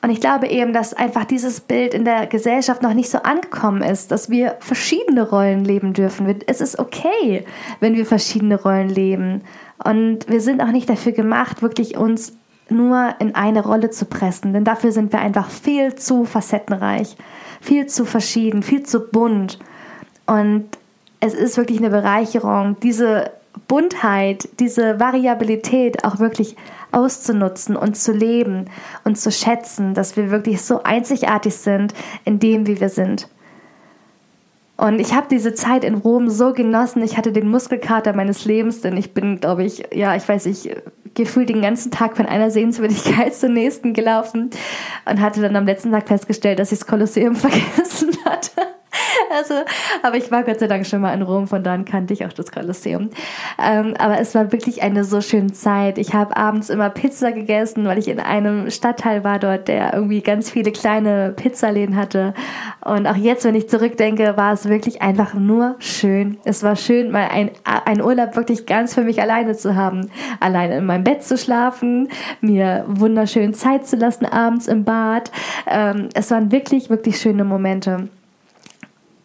Und 0.00 0.10
ich 0.10 0.20
glaube 0.20 0.46
eben, 0.46 0.72
dass 0.72 0.94
einfach 0.94 1.24
dieses 1.24 1.60
Bild 1.60 1.92
in 1.92 2.04
der 2.04 2.26
Gesellschaft 2.26 2.82
noch 2.82 2.94
nicht 2.94 3.10
so 3.10 3.18
angekommen 3.18 3.82
ist, 3.82 4.12
dass 4.12 4.30
wir 4.30 4.56
verschiedene 4.60 5.28
Rollen 5.28 5.64
leben 5.64 5.92
dürfen. 5.92 6.32
Es 6.46 6.60
ist 6.60 6.78
okay, 6.78 7.44
wenn 7.80 7.96
wir 7.96 8.06
verschiedene 8.06 8.60
Rollen 8.60 8.88
leben. 8.88 9.42
Und 9.82 10.28
wir 10.28 10.40
sind 10.40 10.62
auch 10.62 10.70
nicht 10.70 10.88
dafür 10.88 11.12
gemacht, 11.12 11.62
wirklich 11.62 11.96
uns 11.96 12.32
nur 12.70 13.14
in 13.18 13.34
eine 13.34 13.64
Rolle 13.64 13.90
zu 13.90 14.04
pressen, 14.04 14.52
denn 14.52 14.64
dafür 14.64 14.92
sind 14.92 15.12
wir 15.12 15.20
einfach 15.20 15.48
viel 15.48 15.94
zu 15.94 16.24
facettenreich, 16.24 17.16
viel 17.60 17.86
zu 17.86 18.04
verschieden, 18.04 18.62
viel 18.62 18.82
zu 18.82 19.00
bunt. 19.00 19.58
Und 20.26 20.66
es 21.20 21.34
ist 21.34 21.56
wirklich 21.56 21.78
eine 21.78 21.90
Bereicherung, 21.90 22.76
diese 22.82 23.32
Buntheit, 23.68 24.48
diese 24.58 24.98
Variabilität 24.98 26.04
auch 26.04 26.18
wirklich 26.18 26.56
auszunutzen 26.90 27.76
und 27.76 27.96
zu 27.96 28.12
leben 28.12 28.64
und 29.04 29.18
zu 29.18 29.30
schätzen, 29.30 29.94
dass 29.94 30.16
wir 30.16 30.30
wirklich 30.30 30.62
so 30.62 30.82
einzigartig 30.82 31.54
sind 31.54 31.92
in 32.24 32.40
dem, 32.40 32.66
wie 32.66 32.80
wir 32.80 32.88
sind. 32.88 33.28
Und 34.78 35.00
ich 35.00 35.12
habe 35.12 35.26
diese 35.28 35.54
Zeit 35.54 35.82
in 35.82 35.96
Rom 35.96 36.30
so 36.30 36.52
genossen. 36.52 37.02
Ich 37.02 37.16
hatte 37.16 37.32
den 37.32 37.48
Muskelkater 37.48 38.12
meines 38.12 38.44
Lebens, 38.44 38.80
denn 38.80 38.96
ich 38.96 39.12
bin, 39.12 39.40
glaube 39.40 39.64
ich, 39.64 39.82
ja, 39.92 40.14
ich 40.14 40.26
weiß 40.26 40.46
nicht, 40.46 40.70
gefühlt 41.14 41.48
den 41.48 41.60
ganzen 41.60 41.90
Tag 41.90 42.16
von 42.16 42.26
einer 42.26 42.50
Sehenswürdigkeit 42.50 43.34
zur 43.34 43.48
nächsten 43.48 43.92
gelaufen 43.92 44.50
und 45.04 45.20
hatte 45.20 45.42
dann 45.42 45.56
am 45.56 45.66
letzten 45.66 45.90
Tag 45.90 46.06
festgestellt, 46.06 46.60
dass 46.60 46.72
ich 46.72 46.78
das 46.78 46.86
Kolosseum 46.86 47.34
vergessen 47.34 48.16
hatte. 48.24 48.77
Also, 49.30 49.54
aber 50.02 50.16
ich 50.16 50.30
war 50.30 50.42
Gott 50.42 50.58
sei 50.58 50.68
Dank 50.68 50.86
schon 50.86 51.00
mal 51.00 51.12
in 51.12 51.22
Rom, 51.22 51.48
von 51.48 51.62
da 51.62 51.74
an 51.74 51.84
kannte 51.84 52.14
ich 52.14 52.24
auch 52.24 52.32
das 52.32 52.50
Kolosseum. 52.50 53.10
Ähm, 53.62 53.94
aber 53.98 54.18
es 54.18 54.34
war 54.34 54.52
wirklich 54.52 54.82
eine 54.82 55.04
so 55.04 55.20
schöne 55.20 55.52
Zeit. 55.52 55.98
Ich 55.98 56.14
habe 56.14 56.36
abends 56.36 56.70
immer 56.70 56.88
Pizza 56.90 57.32
gegessen, 57.32 57.86
weil 57.86 57.98
ich 57.98 58.08
in 58.08 58.20
einem 58.20 58.70
Stadtteil 58.70 59.24
war 59.24 59.38
dort, 59.38 59.68
der 59.68 59.92
irgendwie 59.92 60.22
ganz 60.22 60.50
viele 60.50 60.72
kleine 60.72 61.34
Pizzaläden 61.36 61.96
hatte. 61.96 62.34
Und 62.84 63.06
auch 63.06 63.16
jetzt, 63.16 63.44
wenn 63.44 63.54
ich 63.54 63.68
zurückdenke, 63.68 64.36
war 64.36 64.52
es 64.52 64.68
wirklich 64.68 65.02
einfach 65.02 65.34
nur 65.34 65.76
schön. 65.78 66.38
Es 66.44 66.62
war 66.62 66.76
schön, 66.76 67.10
mal 67.10 67.28
ein, 67.28 67.50
ein 67.64 68.00
Urlaub 68.00 68.36
wirklich 68.36 68.66
ganz 68.66 68.94
für 68.94 69.02
mich 69.02 69.20
alleine 69.20 69.56
zu 69.56 69.76
haben. 69.76 70.10
Alleine 70.40 70.78
in 70.78 70.86
meinem 70.86 71.04
Bett 71.04 71.22
zu 71.22 71.36
schlafen, 71.36 72.08
mir 72.40 72.84
wunderschön 72.88 73.54
Zeit 73.54 73.86
zu 73.86 73.96
lassen 73.96 74.24
abends 74.24 74.68
im 74.68 74.84
Bad. 74.84 75.30
Ähm, 75.66 76.08
es 76.14 76.30
waren 76.30 76.50
wirklich, 76.50 76.88
wirklich 76.88 77.20
schöne 77.20 77.44
Momente. 77.44 78.08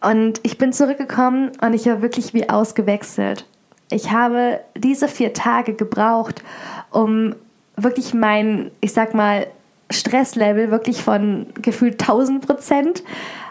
Und 0.04 0.40
ich 0.42 0.58
bin 0.58 0.72
zurückgekommen 0.72 1.52
und 1.60 1.72
ich 1.72 1.86
war 1.86 2.02
wirklich 2.02 2.34
wie 2.34 2.48
ausgewechselt. 2.48 3.46
Ich 3.90 4.10
habe 4.10 4.60
diese 4.76 5.08
vier 5.08 5.32
Tage 5.32 5.74
gebraucht, 5.74 6.42
um 6.90 7.34
wirklich 7.76 8.12
mein, 8.12 8.70
ich 8.80 8.92
sag 8.92 9.14
mal, 9.14 9.46
Stresslevel 9.90 10.70
wirklich 10.70 11.02
von 11.02 11.46
gefühlt 11.60 12.00
1000 12.00 12.46
Prozent 12.46 13.02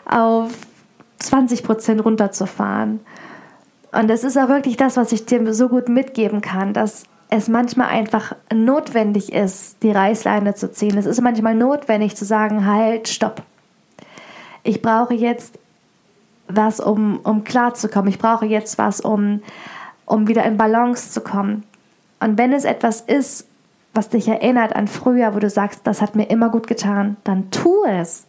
auf 0.06 0.52
20 1.20 1.64
Prozent 1.64 2.04
runterzufahren. 2.04 3.00
Und 3.92 4.10
das 4.10 4.24
ist 4.24 4.38
auch 4.38 4.50
wirklich 4.50 4.78
das, 4.78 4.98
was 4.98 5.12
ich 5.12 5.26
dir 5.26 5.54
so 5.54 5.70
gut 5.70 5.88
mitgeben 5.88 6.42
kann, 6.42 6.74
dass 6.74 7.04
es 7.30 7.48
manchmal 7.48 7.88
einfach 7.88 8.36
notwendig 8.54 9.32
ist, 9.34 9.82
die 9.82 9.92
Reißleine 9.92 10.56
zu 10.56 10.72
ziehen. 10.72 10.98
Es 10.98 11.06
ist 11.06 11.22
manchmal 11.22 11.56
notwendig 11.56 12.16
zu 12.16 12.26
sagen, 12.26 12.66
halt, 12.66 13.08
stopp. 13.08 13.42
Ich 14.64 14.82
brauche 14.82 15.14
jetzt 15.14 15.60
was, 16.48 16.80
um, 16.80 17.20
um 17.24 17.44
klarzukommen. 17.44 18.10
Ich 18.10 18.20
brauche 18.20 18.46
jetzt 18.46 18.78
was, 18.78 19.02
um, 19.02 19.42
um 20.06 20.28
wieder 20.28 20.44
in 20.46 20.58
Balance 20.58 21.12
zu 21.12 21.22
kommen. 21.22 21.64
Und 22.20 22.38
wenn 22.38 22.54
es 22.54 22.66
etwas 22.66 23.02
ist, 23.02 23.48
was 23.94 24.10
dich 24.10 24.28
erinnert 24.28 24.76
an 24.76 24.88
früher, 24.88 25.36
wo 25.36 25.40
du 25.40 25.50
sagst, 25.50 25.82
das 25.84 26.02
hat 26.02 26.16
mir 26.16 26.30
immer 26.30 26.50
gut 26.50 26.68
getan, 26.68 27.18
dann 27.24 27.52
tu 27.52 27.84
es. 27.86 28.26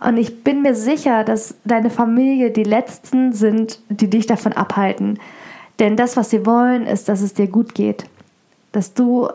Und 0.00 0.16
ich 0.16 0.42
bin 0.42 0.62
mir 0.62 0.74
sicher, 0.74 1.24
dass 1.24 1.56
deine 1.64 1.90
Familie 1.90 2.50
die 2.50 2.64
Letzten 2.64 3.32
sind, 3.34 3.80
die 3.90 4.08
dich 4.08 4.26
davon 4.26 4.54
abhalten. 4.54 5.18
Denn 5.78 5.96
das, 5.96 6.16
was 6.16 6.30
sie 6.30 6.46
wollen, 6.46 6.86
ist, 6.86 7.08
dass 7.08 7.20
es 7.20 7.34
dir 7.34 7.48
gut 7.48 7.74
geht. 7.74 8.06
Dass 8.72 8.94
du 8.94 9.28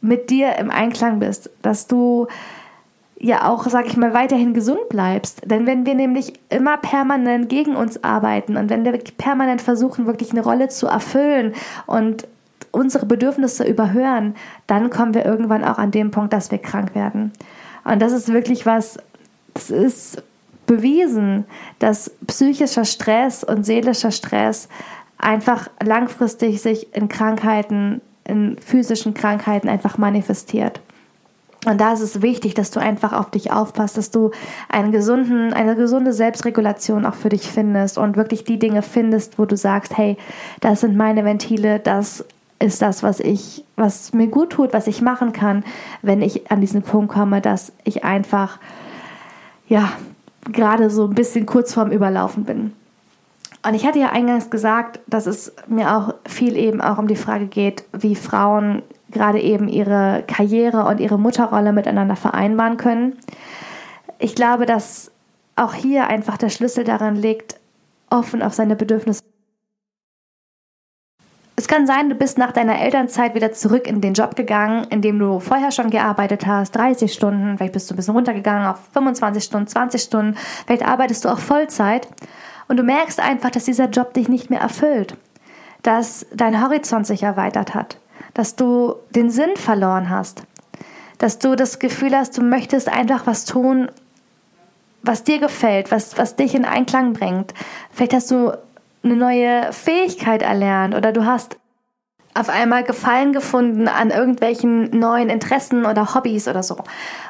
mit 0.00 0.30
dir 0.30 0.56
im 0.56 0.70
Einklang 0.70 1.18
bist. 1.18 1.50
Dass 1.60 1.86
du 1.86 2.26
ja 3.20 3.48
auch, 3.48 3.66
sag 3.68 3.86
ich 3.86 3.96
mal, 3.96 4.14
weiterhin 4.14 4.54
gesund 4.54 4.88
bleibst. 4.88 5.42
Denn 5.50 5.66
wenn 5.66 5.86
wir 5.86 5.94
nämlich 5.94 6.34
immer 6.48 6.76
permanent 6.76 7.48
gegen 7.48 7.76
uns 7.76 8.02
arbeiten 8.04 8.56
und 8.56 8.70
wenn 8.70 8.84
wir 8.84 8.92
permanent 9.16 9.60
versuchen, 9.60 10.06
wirklich 10.06 10.30
eine 10.30 10.42
Rolle 10.42 10.68
zu 10.68 10.86
erfüllen 10.86 11.54
und 11.86 12.26
unsere 12.70 13.06
Bedürfnisse 13.06 13.64
überhören, 13.64 14.34
dann 14.66 14.90
kommen 14.90 15.14
wir 15.14 15.24
irgendwann 15.24 15.64
auch 15.64 15.78
an 15.78 15.90
dem 15.90 16.10
Punkt, 16.10 16.32
dass 16.32 16.50
wir 16.50 16.58
krank 16.58 16.94
werden. 16.94 17.32
Und 17.84 18.00
das 18.00 18.12
ist 18.12 18.32
wirklich 18.32 18.66
was, 18.66 18.98
das 19.54 19.70
ist 19.70 20.22
bewiesen, 20.66 21.46
dass 21.78 22.10
psychischer 22.26 22.84
Stress 22.84 23.42
und 23.42 23.64
seelischer 23.64 24.10
Stress 24.10 24.68
einfach 25.16 25.68
langfristig 25.82 26.60
sich 26.60 26.94
in 26.94 27.08
Krankheiten, 27.08 28.00
in 28.24 28.58
physischen 28.58 29.14
Krankheiten 29.14 29.68
einfach 29.68 29.98
manifestiert. 29.98 30.80
Und 31.66 31.80
da 31.80 31.92
ist 31.92 32.00
es 32.00 32.22
wichtig, 32.22 32.54
dass 32.54 32.70
du 32.70 32.80
einfach 32.80 33.12
auf 33.12 33.30
dich 33.30 33.50
aufpasst, 33.50 33.96
dass 33.96 34.10
du 34.10 34.30
einen 34.68 34.92
gesunden, 34.92 35.52
eine 35.52 35.74
gesunde 35.74 36.12
Selbstregulation 36.12 37.04
auch 37.04 37.14
für 37.14 37.30
dich 37.30 37.50
findest 37.50 37.98
und 37.98 38.16
wirklich 38.16 38.44
die 38.44 38.58
Dinge 38.58 38.82
findest, 38.82 39.38
wo 39.38 39.44
du 39.44 39.56
sagst, 39.56 39.98
hey, 39.98 40.16
das 40.60 40.80
sind 40.80 40.96
meine 40.96 41.24
Ventile, 41.24 41.80
das 41.80 42.24
ist 42.60 42.80
das, 42.82 43.02
was 43.02 43.20
ich, 43.20 43.64
was 43.76 44.12
mir 44.12 44.28
gut 44.28 44.50
tut, 44.50 44.72
was 44.72 44.86
ich 44.86 45.02
machen 45.02 45.32
kann, 45.32 45.64
wenn 46.02 46.22
ich 46.22 46.50
an 46.50 46.60
diesen 46.60 46.82
Punkt 46.82 47.12
komme, 47.12 47.40
dass 47.40 47.72
ich 47.84 48.04
einfach, 48.04 48.58
ja, 49.68 49.92
gerade 50.52 50.90
so 50.90 51.04
ein 51.04 51.14
bisschen 51.14 51.44
kurz 51.44 51.74
vorm 51.74 51.90
Überlaufen 51.90 52.44
bin. 52.44 52.72
Und 53.66 53.74
ich 53.74 53.86
hatte 53.86 53.98
ja 53.98 54.10
eingangs 54.10 54.50
gesagt, 54.50 55.00
dass 55.06 55.26
es 55.26 55.52
mir 55.66 55.96
auch 55.96 56.14
viel 56.26 56.56
eben 56.56 56.80
auch 56.80 56.98
um 56.98 57.08
die 57.08 57.16
Frage 57.16 57.46
geht, 57.46 57.84
wie 57.92 58.14
Frauen 58.14 58.82
gerade 59.10 59.40
eben 59.40 59.68
ihre 59.68 60.24
Karriere 60.26 60.84
und 60.84 61.00
ihre 61.00 61.18
Mutterrolle 61.18 61.72
miteinander 61.72 62.16
vereinbaren 62.16 62.76
können. 62.76 63.16
Ich 64.18 64.34
glaube, 64.34 64.66
dass 64.66 65.10
auch 65.56 65.74
hier 65.74 66.06
einfach 66.06 66.36
der 66.36 66.50
Schlüssel 66.50 66.84
daran 66.84 67.16
liegt, 67.16 67.58
offen 68.10 68.42
auf 68.42 68.54
seine 68.54 68.76
Bedürfnisse. 68.76 69.22
Es 71.56 71.66
kann 71.66 71.88
sein, 71.88 72.08
du 72.08 72.14
bist 72.14 72.38
nach 72.38 72.52
deiner 72.52 72.80
Elternzeit 72.80 73.34
wieder 73.34 73.52
zurück 73.52 73.88
in 73.88 74.00
den 74.00 74.14
Job 74.14 74.36
gegangen, 74.36 74.86
in 74.90 75.02
dem 75.02 75.18
du 75.18 75.40
vorher 75.40 75.72
schon 75.72 75.90
gearbeitet 75.90 76.46
hast, 76.46 76.70
30 76.76 77.12
Stunden, 77.12 77.56
vielleicht 77.56 77.72
bist 77.72 77.90
du 77.90 77.94
ein 77.94 77.96
bisschen 77.96 78.14
runtergegangen 78.14 78.68
auf 78.68 78.78
25 78.92 79.42
Stunden, 79.42 79.66
20 79.66 80.00
Stunden, 80.00 80.36
vielleicht 80.66 80.86
arbeitest 80.86 81.24
du 81.24 81.28
auch 81.28 81.40
Vollzeit 81.40 82.06
und 82.68 82.76
du 82.76 82.84
merkst 82.84 83.18
einfach, 83.18 83.50
dass 83.50 83.64
dieser 83.64 83.88
Job 83.88 84.14
dich 84.14 84.28
nicht 84.28 84.50
mehr 84.50 84.60
erfüllt, 84.60 85.16
dass 85.82 86.26
dein 86.32 86.62
Horizont 86.62 87.08
sich 87.08 87.24
erweitert 87.24 87.74
hat, 87.74 87.98
dass 88.34 88.56
du 88.56 88.94
den 89.14 89.30
Sinn 89.30 89.56
verloren 89.56 90.10
hast, 90.10 90.42
dass 91.18 91.38
du 91.38 91.56
das 91.56 91.78
Gefühl 91.78 92.16
hast, 92.16 92.38
du 92.38 92.42
möchtest 92.42 92.88
einfach 92.88 93.26
was 93.26 93.44
tun, 93.44 93.90
was 95.02 95.24
dir 95.24 95.38
gefällt, 95.38 95.90
was, 95.90 96.18
was 96.18 96.36
dich 96.36 96.54
in 96.54 96.64
Einklang 96.64 97.12
bringt. 97.12 97.54
Vielleicht 97.92 98.14
hast 98.14 98.30
du 98.30 98.52
eine 99.02 99.16
neue 99.16 99.72
Fähigkeit 99.72 100.42
erlernt 100.42 100.94
oder 100.94 101.12
du 101.12 101.24
hast 101.24 101.56
auf 102.34 102.48
einmal 102.48 102.84
Gefallen 102.84 103.32
gefunden 103.32 103.88
an 103.88 104.10
irgendwelchen 104.10 104.90
neuen 104.96 105.28
Interessen 105.28 105.86
oder 105.86 106.14
Hobbys 106.14 106.46
oder 106.46 106.62
so. 106.62 106.76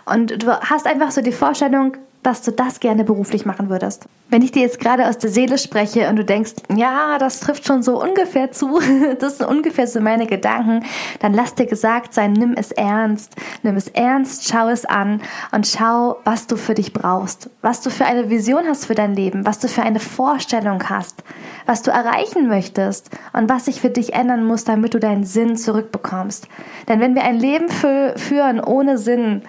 Und 0.05 0.42
du 0.42 0.53
hast 0.53 0.87
einfach 0.87 1.11
so 1.11 1.22
die 1.22 1.33
Vorstellung, 1.33 1.96
dass 2.29 2.43
du 2.43 2.53
das 2.53 2.79
gerne 2.79 3.05
beruflich 3.05 3.47
machen 3.47 3.71
würdest. 3.71 4.05
Wenn 4.29 4.43
ich 4.43 4.53
dir 4.53 4.61
jetzt 4.61 4.81
gerade 4.81 5.09
aus 5.09 5.17
der 5.17 5.31
Seele 5.31 5.57
spreche 5.57 6.11
und 6.11 6.17
du 6.17 6.27
denkst, 6.27 6.53
ja, 6.77 7.17
das 7.17 7.41
trifft 7.41 7.67
schon 7.67 7.83
so 7.83 8.03
ungefähr 8.03 8.53
zu, 8.53 8.81
das 9.19 9.38
sind 9.38 9.47
ungefähr 9.47 9.87
so 9.87 9.99
meine 10.01 10.27
Gedanken, 10.27 10.85
dann 11.21 11.33
lass 11.33 11.55
dir 11.55 11.64
gesagt 11.64 12.12
sein, 12.12 12.35
nimm 12.35 12.53
es 12.53 12.71
ernst, 12.71 13.35
nimm 13.62 13.77
es 13.77 13.88
ernst, 13.88 14.47
schau 14.47 14.69
es 14.69 14.85
an 14.85 15.23
und 15.53 15.67
schau, 15.67 16.19
was 16.25 16.47
du 16.47 16.57
für 16.57 16.75
dich 16.75 16.93
brauchst, 16.93 17.49
was 17.62 17.81
du 17.81 17.88
für 17.88 18.05
eine 18.05 18.29
Vision 18.29 18.64
hast 18.69 18.85
für 18.85 18.95
dein 18.95 19.14
Leben, 19.14 19.47
was 19.47 19.59
du 19.59 19.67
für 19.67 19.83
eine 19.83 20.01
Vorstellung 20.01 20.87
hast, 20.91 21.25
was 21.64 21.81
du 21.81 21.91
erreichen 21.91 22.47
möchtest 22.47 23.09
und 23.33 23.49
was 23.49 23.64
sich 23.64 23.81
für 23.81 23.88
dich 23.88 24.12
ändern 24.12 24.45
muss, 24.45 24.64
damit 24.64 24.93
du 24.93 25.01
deinen 25.01 25.25
Sinn 25.25 25.57
zurückbekommst. 25.57 26.47
Denn 26.88 27.01
wenn 27.01 27.14
wir 27.14 27.23
ein 27.23 27.38
Leben 27.38 27.69
führen 27.71 28.61
ohne 28.62 28.99
Sinn, 28.99 29.45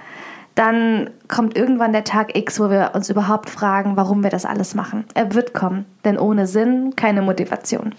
dann 0.59 1.09
kommt 1.29 1.55
irgendwann 1.55 1.93
der 1.93 2.03
Tag 2.03 2.35
X, 2.35 2.59
wo 2.59 2.69
wir 2.69 2.91
uns 2.93 3.09
überhaupt 3.09 3.49
fragen, 3.49 3.95
warum 3.95 4.23
wir 4.23 4.29
das 4.29 4.43
alles 4.43 4.75
machen. 4.75 5.05
Er 5.13 5.33
wird 5.33 5.53
kommen, 5.53 5.85
denn 6.03 6.19
ohne 6.19 6.47
Sinn 6.47 6.97
keine 6.97 7.21
Motivation. 7.21 7.95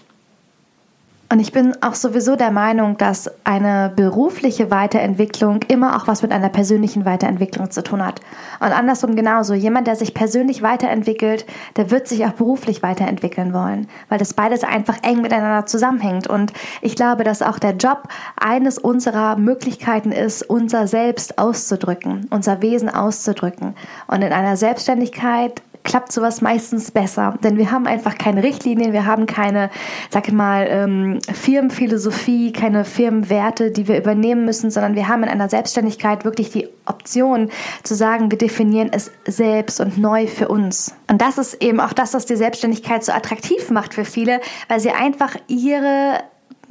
Und 1.31 1.39
ich 1.39 1.53
bin 1.53 1.81
auch 1.81 1.95
sowieso 1.95 2.35
der 2.35 2.51
Meinung, 2.51 2.97
dass 2.97 3.31
eine 3.45 3.89
berufliche 3.95 4.69
Weiterentwicklung 4.69 5.61
immer 5.69 5.95
auch 5.95 6.05
was 6.05 6.23
mit 6.23 6.33
einer 6.33 6.49
persönlichen 6.49 7.05
Weiterentwicklung 7.05 7.71
zu 7.71 7.83
tun 7.83 8.05
hat. 8.05 8.19
Und 8.59 8.73
andersrum 8.73 9.15
genauso. 9.15 9.53
Jemand, 9.53 9.87
der 9.87 9.95
sich 9.95 10.13
persönlich 10.13 10.61
weiterentwickelt, 10.61 11.45
der 11.77 11.89
wird 11.89 12.09
sich 12.09 12.25
auch 12.25 12.33
beruflich 12.33 12.83
weiterentwickeln 12.83 13.53
wollen, 13.53 13.87
weil 14.09 14.19
das 14.19 14.33
beides 14.33 14.65
einfach 14.65 14.97
eng 15.03 15.21
miteinander 15.21 15.65
zusammenhängt. 15.65 16.27
Und 16.27 16.51
ich 16.81 16.97
glaube, 16.97 17.23
dass 17.23 17.41
auch 17.41 17.59
der 17.59 17.77
Job 17.77 18.09
eines 18.35 18.77
unserer 18.77 19.37
Möglichkeiten 19.37 20.11
ist, 20.11 20.43
unser 20.43 20.85
Selbst 20.85 21.37
auszudrücken, 21.37 22.27
unser 22.29 22.61
Wesen 22.61 22.89
auszudrücken. 22.89 23.75
Und 24.07 24.21
in 24.21 24.33
einer 24.33 24.57
Selbstständigkeit 24.57 25.61
klappt 25.83 26.11
sowas 26.11 26.41
meistens 26.41 26.91
besser. 26.91 27.35
Denn 27.43 27.57
wir 27.57 27.71
haben 27.71 27.87
einfach 27.87 28.17
keine 28.17 28.43
Richtlinien, 28.43 28.93
wir 28.93 29.05
haben 29.05 29.25
keine, 29.25 29.69
sag 30.09 30.27
ich 30.27 30.33
mal, 30.33 30.67
ähm, 30.69 31.19
Firmenphilosophie, 31.33 32.51
keine 32.51 32.85
Firmenwerte, 32.85 33.71
die 33.71 33.87
wir 33.87 33.97
übernehmen 33.97 34.45
müssen, 34.45 34.71
sondern 34.71 34.95
wir 34.95 35.07
haben 35.07 35.23
in 35.23 35.29
einer 35.29 35.49
Selbstständigkeit 35.49 36.25
wirklich 36.25 36.51
die 36.51 36.67
Option 36.85 37.49
zu 37.83 37.95
sagen, 37.95 38.31
wir 38.31 38.37
definieren 38.37 38.89
es 38.91 39.11
selbst 39.25 39.79
und 39.79 39.97
neu 39.97 40.27
für 40.27 40.47
uns. 40.47 40.93
Und 41.09 41.21
das 41.21 41.37
ist 41.37 41.61
eben 41.61 41.79
auch 41.79 41.93
das, 41.93 42.13
was 42.13 42.25
die 42.25 42.35
Selbstständigkeit 42.35 43.03
so 43.03 43.11
attraktiv 43.11 43.69
macht 43.69 43.93
für 43.93 44.05
viele, 44.05 44.41
weil 44.67 44.79
sie 44.79 44.91
einfach 44.91 45.35
ihre 45.47 46.19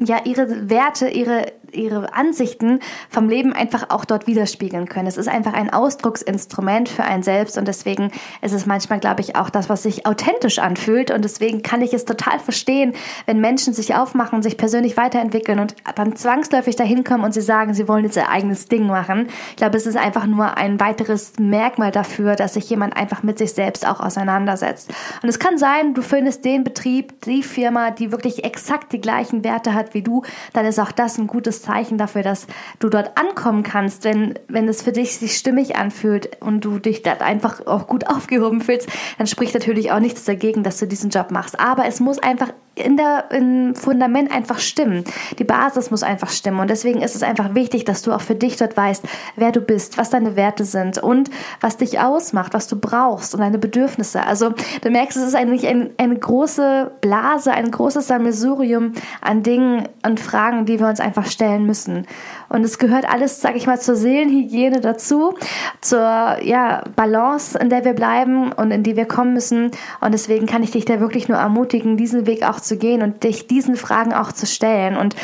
ja 0.03 0.21
ihre 0.25 0.71
Werte, 0.71 1.09
ihre 1.09 1.47
ihre 1.73 2.13
Ansichten 2.15 2.81
vom 3.09 3.29
Leben 3.29 3.53
einfach 3.53 3.91
auch 3.91 4.05
dort 4.05 4.27
widerspiegeln 4.27 4.89
können. 4.89 5.07
Es 5.07 5.17
ist 5.17 5.29
einfach 5.29 5.53
ein 5.53 5.73
Ausdrucksinstrument 5.73 6.89
für 6.89 7.05
einen 7.05 7.23
selbst 7.23 7.59
und 7.59 7.67
deswegen 7.69 8.11
ist 8.43 8.53
es 8.53 8.67
manchmal, 8.67 9.01
glaube 9.01 9.21
ich, 9.21 9.37
auch 9.37 9.51
das, 9.51 9.69
was 9.69 9.83
sich 9.83 10.07
authentisch 10.07 10.59
anfühlt 10.59 11.11
und 11.11 11.25
deswegen 11.25 11.63
kann 11.63 11.83
ich 11.83 11.93
es 11.95 12.05
total 12.05 12.39
verstehen, 12.39 12.95
wenn 13.27 13.41
Menschen 13.41 13.75
sich 13.75 13.95
aufmachen, 13.95 14.43
sich 14.43 14.57
persönlich 14.57 14.97
weiterentwickeln 14.97 15.61
und 15.61 15.75
dann 15.95 16.17
zwangsläufig 16.17 16.77
dahin 16.77 17.05
kommen 17.05 17.25
und 17.25 17.33
sie 17.33 17.41
sagen, 17.41 17.75
sie 17.75 17.89
wollen 17.89 18.05
jetzt 18.05 18.17
ihr 18.17 18.29
eigenes 18.29 18.67
Ding 18.67 18.87
machen. 18.87 19.29
Ich 19.51 19.57
glaube, 19.57 19.77
es 19.77 19.87
ist 19.87 19.97
einfach 19.97 20.27
nur 20.27 20.57
ein 20.57 20.81
weiteres 20.81 21.35
Merkmal 21.39 21.91
dafür, 21.91 22.37
dass 22.37 22.55
sich 22.55 22.69
jemand 22.71 22.97
einfach 22.97 23.23
mit 23.23 23.39
sich 23.39 23.53
selbst 23.53 23.87
auch 23.87 24.01
auseinandersetzt. 24.01 24.93
Und 25.23 25.29
es 25.29 25.39
kann 25.39 25.59
sein, 25.59 25.95
du 25.95 26.03
findest 26.03 26.45
den 26.45 26.65
Betrieb, 26.65 27.21
die 27.23 27.43
Firma, 27.43 27.91
die 27.91 28.13
wirklich 28.13 28.45
exakt 28.45 28.93
die 28.93 29.01
gleichen 29.01 29.45
Werte 29.45 29.75
hat 29.75 29.95
wie 29.95 30.03
du, 30.03 30.23
dann 30.53 30.67
ist 30.67 30.79
auch 30.79 30.93
das 30.93 31.19
ein 31.19 31.27
gutes 31.27 31.60
Zeichen 31.63 31.99
dafür, 31.99 32.23
dass 32.23 32.47
du 32.79 32.89
dort 32.89 33.17
ankommen 33.17 33.63
kannst, 33.63 34.05
wenn, 34.05 34.35
wenn 34.49 34.69
es 34.69 34.83
für 34.83 34.93
dich 34.93 35.19
sich 35.19 35.37
stimmig 35.37 35.77
anfühlt 35.77 36.41
und 36.41 36.65
du 36.65 36.79
dich 36.79 37.03
dort 37.03 37.23
einfach 37.23 37.67
auch 37.67 37.87
gut 37.87 38.07
aufgehoben 38.09 38.61
fühlst, 38.61 38.89
dann 39.19 39.27
spricht 39.27 39.55
natürlich 39.55 39.93
auch 39.93 40.01
nichts 40.01 40.25
dagegen, 40.25 40.63
dass 40.63 40.79
du 40.79 40.87
diesen 40.87 41.11
Job 41.11 41.31
machst. 41.31 41.59
Aber 41.59 41.87
es 41.87 42.01
muss 42.01 42.19
einfach 42.19 42.53
in 42.81 42.97
der 42.97 43.31
im 43.31 43.75
Fundament 43.75 44.33
einfach 44.33 44.59
stimmen. 44.59 45.05
Die 45.39 45.45
Basis 45.45 45.91
muss 45.91 46.03
einfach 46.03 46.31
stimmen 46.31 46.61
und 46.61 46.71
deswegen 46.71 47.03
ist 47.03 47.15
es 47.15 47.23
einfach 47.23 47.55
wichtig, 47.55 47.85
dass 47.85 48.03
du 48.03 48.13
auch 48.13 48.21
für 48.21 48.35
dich 48.35 48.57
dort 48.57 48.77
weißt, 48.77 49.05
wer 49.37 49.53
du 49.53 49.61
bist, 49.61 49.99
was 49.99 50.11
deine 50.11 50.37
Werte 50.37 50.65
sind 50.65 50.99
und 50.99 51.31
was 51.61 51.77
dich 51.77 52.01
ausmacht, 52.01 52.55
was 52.55 52.67
du 52.67 52.77
brauchst 52.77 53.35
und 53.35 53.41
deine 53.41 53.59
Bedürfnisse. 53.59 54.25
Also 54.25 54.53
du 54.83 54.91
merkst, 54.91 55.17
es 55.17 55.29
ist 55.29 55.35
eigentlich 55.35 55.67
ein, 55.67 55.91
eine 55.99 56.17
große 56.17 56.91
Blase, 57.01 57.53
ein 57.53 57.71
großes 57.71 58.07
Sammelsurium 58.07 58.93
an 59.21 59.43
Dingen 59.43 59.89
und 60.05 60.21
Fragen, 60.21 60.67
die 60.67 60.79
wir 60.79 60.87
uns 60.87 61.01
einfach 61.01 61.27
stellen 61.27 61.67
müssen. 61.67 62.07
Und 62.51 62.65
es 62.65 62.79
gehört 62.79 63.09
alles, 63.09 63.41
sage 63.41 63.57
ich 63.57 63.67
mal, 63.67 63.81
zur 63.81 63.95
Seelenhygiene 63.95 64.81
dazu, 64.81 65.35
zur 65.81 66.37
ja, 66.43 66.83
Balance, 66.97 67.57
in 67.57 67.71
der 67.71 67.85
wir 67.85 67.95
bleiben 67.95 68.53
und 68.53 68.73
in 68.73 68.83
die 68.83 68.97
wir 68.97 69.07
kommen 69.07 69.33
müssen. 69.33 69.71
Und 70.01 70.13
deswegen 70.13 70.47
kann 70.47 70.65
ich 70.65 70.73
dich 70.73 70.85
da 70.85 70.99
wirklich 70.99 71.29
nur 71.29 71.39
ermutigen, 71.39 71.97
diesen 71.97 72.27
Weg 72.27 72.43
auch 72.43 72.61
zu 72.61 72.77
gehen 72.77 73.03
und 73.03 73.23
dich 73.23 73.47
diesen 73.47 73.77
Fragen 73.77 74.13
auch 74.13 74.33
zu 74.33 74.47
stellen. 74.47 74.97
Und 74.97 75.15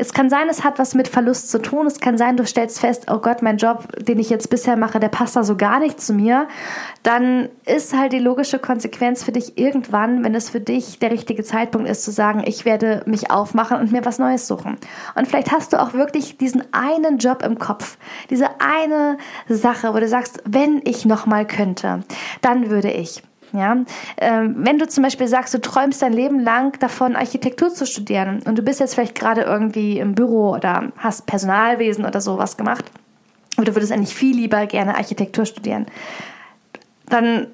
es 0.00 0.12
kann 0.12 0.30
sein, 0.30 0.48
es 0.48 0.62
hat 0.62 0.78
was 0.78 0.94
mit 0.94 1.08
Verlust 1.08 1.50
zu 1.50 1.60
tun. 1.60 1.86
Es 1.86 1.98
kann 1.98 2.16
sein, 2.16 2.36
du 2.36 2.46
stellst 2.46 2.78
fest, 2.78 3.06
oh 3.10 3.18
Gott, 3.18 3.42
mein 3.42 3.56
Job, 3.56 3.88
den 3.98 4.20
ich 4.20 4.30
jetzt 4.30 4.48
bisher 4.48 4.76
mache, 4.76 5.00
der 5.00 5.08
passt 5.08 5.34
da 5.34 5.42
so 5.42 5.56
gar 5.56 5.80
nicht 5.80 6.00
zu 6.00 6.12
mir. 6.12 6.46
Dann 7.02 7.48
ist 7.66 7.96
halt 7.96 8.12
die 8.12 8.20
logische 8.20 8.60
Konsequenz 8.60 9.24
für 9.24 9.32
dich 9.32 9.58
irgendwann, 9.58 10.22
wenn 10.22 10.36
es 10.36 10.50
für 10.50 10.60
dich 10.60 11.00
der 11.00 11.10
richtige 11.10 11.42
Zeitpunkt 11.42 11.88
ist, 11.88 12.04
zu 12.04 12.12
sagen, 12.12 12.44
ich 12.46 12.64
werde 12.64 13.02
mich 13.06 13.32
aufmachen 13.32 13.78
und 13.78 13.90
mir 13.90 14.04
was 14.04 14.20
Neues 14.20 14.46
suchen. 14.46 14.78
Und 15.16 15.26
vielleicht 15.26 15.50
hast 15.50 15.72
du 15.72 15.82
auch 15.82 15.94
wirklich 15.94 16.38
diesen 16.38 16.62
einen 16.72 17.18
Job 17.18 17.42
im 17.42 17.58
Kopf, 17.58 17.98
diese 18.30 18.48
eine 18.60 19.18
Sache, 19.48 19.94
wo 19.94 19.98
du 19.98 20.06
sagst, 20.06 20.42
wenn 20.44 20.80
ich 20.84 21.06
noch 21.06 21.26
mal 21.26 21.44
könnte, 21.44 22.04
dann 22.40 22.70
würde 22.70 22.92
ich. 22.92 23.22
Ja, 23.52 23.76
ähm, 24.18 24.56
wenn 24.58 24.78
du 24.78 24.86
zum 24.86 25.02
Beispiel 25.02 25.26
sagst, 25.26 25.54
du 25.54 25.60
träumst 25.60 26.02
dein 26.02 26.12
Leben 26.12 26.40
lang 26.40 26.78
davon, 26.80 27.16
Architektur 27.16 27.72
zu 27.72 27.86
studieren 27.86 28.42
und 28.44 28.58
du 28.58 28.62
bist 28.62 28.78
jetzt 28.78 28.94
vielleicht 28.94 29.14
gerade 29.14 29.42
irgendwie 29.42 29.98
im 29.98 30.14
Büro 30.14 30.50
oder 30.50 30.92
hast 30.98 31.26
Personalwesen 31.26 32.04
oder 32.04 32.20
sowas 32.20 32.58
gemacht, 32.58 32.84
aber 33.56 33.64
du 33.64 33.74
würdest 33.74 33.90
eigentlich 33.90 34.14
viel 34.14 34.36
lieber 34.36 34.66
gerne 34.66 34.96
Architektur 34.96 35.46
studieren, 35.46 35.86
dann 37.08 37.46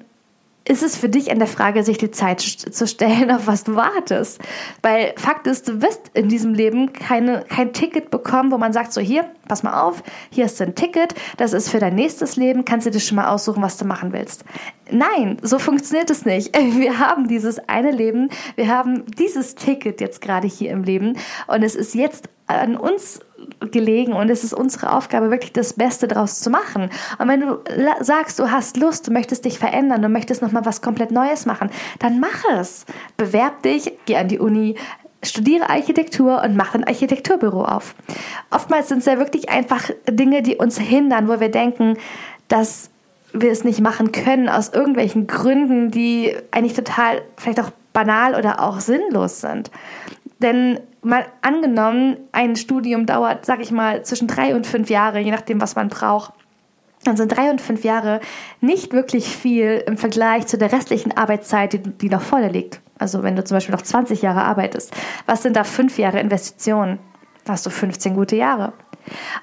ist 0.67 0.81
es 0.81 0.97
für 0.97 1.09
dich 1.09 1.31
an 1.31 1.37
der 1.37 1.47
Frage, 1.47 1.83
sich 1.83 1.99
die 1.99 2.11
Zeit 2.11 2.41
zu 2.41 2.87
stellen, 2.87 3.31
auf 3.35 3.47
was 3.47 3.63
du 3.63 3.75
wartest. 3.75 4.39
Weil 4.81 5.13
Fakt 5.15 5.47
ist, 5.47 5.67
du 5.67 5.81
wirst 5.81 6.11
in 6.13 6.27
diesem 6.27 6.53
Leben 6.53 6.91
keine, 6.91 7.45
kein 7.47 7.71
Ticket 7.71 8.09
bekommen, 8.09 8.51
wo 8.51 8.57
man 8.57 8.73
sagt, 8.73 8.91
so 8.91 8.99
hier, 8.99 9.25
pass 9.47 9.63
mal 9.63 9.81
auf, 9.81 10.01
hier 10.31 10.45
ist 10.45 10.61
ein 10.61 10.75
Ticket, 10.75 11.13
das 11.37 11.53
ist 11.53 11.69
für 11.69 11.79
dein 11.79 11.95
nächstes 11.95 12.35
Leben, 12.35 12.65
kannst 12.65 12.87
du 12.87 12.91
dir 12.91 12.99
schon 12.99 13.17
mal 13.17 13.29
aussuchen, 13.29 13.61
was 13.61 13.77
du 13.77 13.85
machen 13.85 14.11
willst. 14.11 14.43
Nein, 14.89 15.37
so 15.41 15.59
funktioniert 15.59 16.09
es 16.09 16.25
nicht. 16.25 16.55
Wir 16.75 16.99
haben 16.99 17.27
dieses 17.27 17.59
eine 17.69 17.91
Leben, 17.91 18.29
wir 18.55 18.67
haben 18.67 19.05
dieses 19.17 19.55
Ticket 19.55 20.01
jetzt 20.01 20.21
gerade 20.21 20.47
hier 20.47 20.71
im 20.71 20.83
Leben 20.83 21.17
und 21.47 21.63
es 21.63 21.75
ist 21.75 21.95
jetzt 21.95 22.29
an 22.47 22.75
uns 22.75 23.19
gelegen 23.71 24.13
und 24.13 24.29
es 24.29 24.43
ist 24.43 24.53
unsere 24.53 24.91
Aufgabe, 24.93 25.31
wirklich 25.31 25.53
das 25.53 25.73
Beste 25.73 26.07
daraus 26.07 26.39
zu 26.39 26.49
machen. 26.49 26.89
Und 27.17 27.27
wenn 27.27 27.41
du 27.41 27.59
sagst, 28.01 28.39
du 28.39 28.51
hast 28.51 28.77
Lust, 28.77 29.07
du 29.07 29.11
möchtest 29.11 29.45
dich 29.45 29.59
verändern, 29.59 30.01
du 30.01 30.09
möchtest 30.09 30.41
nochmal 30.41 30.65
was 30.65 30.81
komplett 30.81 31.11
Neues 31.11 31.45
machen, 31.45 31.69
dann 31.99 32.19
mach 32.19 32.43
es. 32.59 32.85
Bewerb 33.17 33.63
dich, 33.63 33.91
geh 34.05 34.17
an 34.17 34.27
die 34.27 34.39
Uni, 34.39 34.75
studiere 35.23 35.69
Architektur 35.69 36.41
und 36.43 36.55
mache 36.55 36.77
ein 36.77 36.83
Architekturbüro 36.83 37.65
auf. 37.65 37.95
Oftmals 38.51 38.89
sind 38.89 38.99
es 38.99 39.05
ja 39.05 39.17
wirklich 39.17 39.49
einfach 39.49 39.89
Dinge, 40.09 40.41
die 40.41 40.55
uns 40.55 40.79
hindern, 40.79 41.27
wo 41.27 41.39
wir 41.39 41.49
denken, 41.49 41.97
dass 42.47 42.89
wir 43.33 43.51
es 43.51 43.63
nicht 43.63 43.81
machen 43.81 44.11
können 44.11 44.49
aus 44.49 44.69
irgendwelchen 44.69 45.27
Gründen, 45.27 45.91
die 45.91 46.35
eigentlich 46.51 46.73
total 46.73 47.21
vielleicht 47.37 47.59
auch 47.59 47.71
banal 47.91 48.35
oder 48.35 48.61
auch 48.61 48.79
sinnlos 48.79 49.41
sind. 49.41 49.71
Denn 50.45 50.79
mal 51.01 51.25
angenommen, 51.41 52.17
ein 52.31 52.55
Studium 52.55 53.07
dauert, 53.07 53.47
sag 53.47 53.61
ich 53.61 53.71
mal, 53.71 54.03
zwischen 54.03 54.27
drei 54.27 54.55
und 54.55 54.67
fünf 54.67 54.91
Jahre, 54.91 55.19
je 55.19 55.31
nachdem, 55.31 55.59
was 55.59 55.75
man 55.75 55.89
braucht. 55.89 56.33
Dann 57.03 57.17
sind 57.17 57.35
drei 57.35 57.49
und 57.49 57.61
fünf 57.61 57.83
Jahre 57.83 58.19
nicht 58.61 58.93
wirklich 58.93 59.25
viel 59.35 59.83
im 59.87 59.97
Vergleich 59.97 60.45
zu 60.45 60.59
der 60.59 60.71
restlichen 60.71 61.17
Arbeitszeit, 61.17 61.73
die, 61.73 61.79
die 61.79 62.09
noch 62.09 62.21
vor 62.21 62.41
dir 62.41 62.51
liegt. 62.51 62.79
Also 62.99 63.23
wenn 63.23 63.35
du 63.35 63.43
zum 63.43 63.55
Beispiel 63.55 63.73
noch 63.73 63.81
20 63.81 64.21
Jahre 64.21 64.43
arbeitest, 64.43 64.93
was 65.25 65.41
sind 65.41 65.55
da 65.55 65.63
fünf 65.63 65.97
Jahre 65.97 66.19
Investitionen? 66.19 66.99
Da 67.43 67.53
hast 67.53 67.65
du 67.65 67.71
15 67.71 68.13
gute 68.13 68.35
Jahre. 68.35 68.73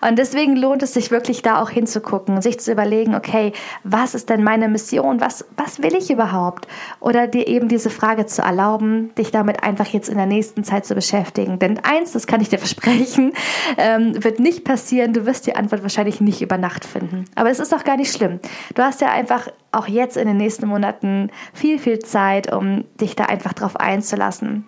Und 0.07 0.19
deswegen 0.19 0.57
lohnt 0.57 0.83
es 0.83 0.95
sich 0.95 1.11
wirklich 1.11 1.43
da 1.43 1.63
auch 1.63 1.71
hinzugucken, 1.71 2.43
sich 2.43 2.59
zu 2.59 2.73
überlegen, 2.73 3.15
okay, 3.15 3.53
was 3.85 4.15
ist 4.15 4.29
denn 4.29 4.43
meine 4.43 4.69
Mission? 4.69 5.21
Was, 5.21 5.45
was 5.57 5.83
will 5.83 5.95
ich 5.95 6.11
überhaupt? 6.11 6.67
Oder 7.01 7.27
dir 7.27 7.47
eben 7.47 7.69
diese 7.69 7.91
Frage 7.91 8.27
zu 8.27 8.43
erlauben, 8.43 9.15
dich 9.15 9.31
damit 9.31 9.63
einfach 9.63 9.87
jetzt 9.87 10.09
in 10.09 10.17
der 10.17 10.27
nächsten 10.27 10.65
Zeit 10.65 10.87
zu 10.87 10.95
beschäftigen. 10.95 11.59
Denn 11.59 11.79
eins, 11.79 12.13
das 12.13 12.27
kann 12.27 12.41
ich 12.41 12.49
dir 12.49 12.59
versprechen, 12.63 13.33
ähm, 13.79 14.23
wird 14.23 14.41
nicht 14.41 14.65
passieren. 14.65 15.13
Du 15.13 15.27
wirst 15.27 15.47
die 15.47 15.57
Antwort 15.57 15.83
wahrscheinlich 15.83 16.21
nicht 16.21 16.43
über 16.43 16.59
Nacht 16.59 16.85
finden. 16.85 17.25
Aber 17.35 17.51
es 17.51 17.61
ist 17.61 17.75
auch 17.75 17.85
gar 17.85 17.97
nicht 17.97 18.13
schlimm. 18.13 18.41
Du 18.75 18.83
hast 18.83 19.01
ja 19.01 19.11
einfach 19.11 19.49
auch 19.71 19.89
jetzt 19.89 20.17
in 20.17 20.27
den 20.27 20.37
nächsten 20.37 20.67
Monaten 20.67 21.31
viel, 21.53 21.79
viel 21.79 21.99
Zeit, 22.01 22.53
um 22.53 22.85
dich 23.01 23.17
da 23.17 23.25
einfach 23.25 23.53
drauf 23.53 23.77
einzulassen. 23.77 24.67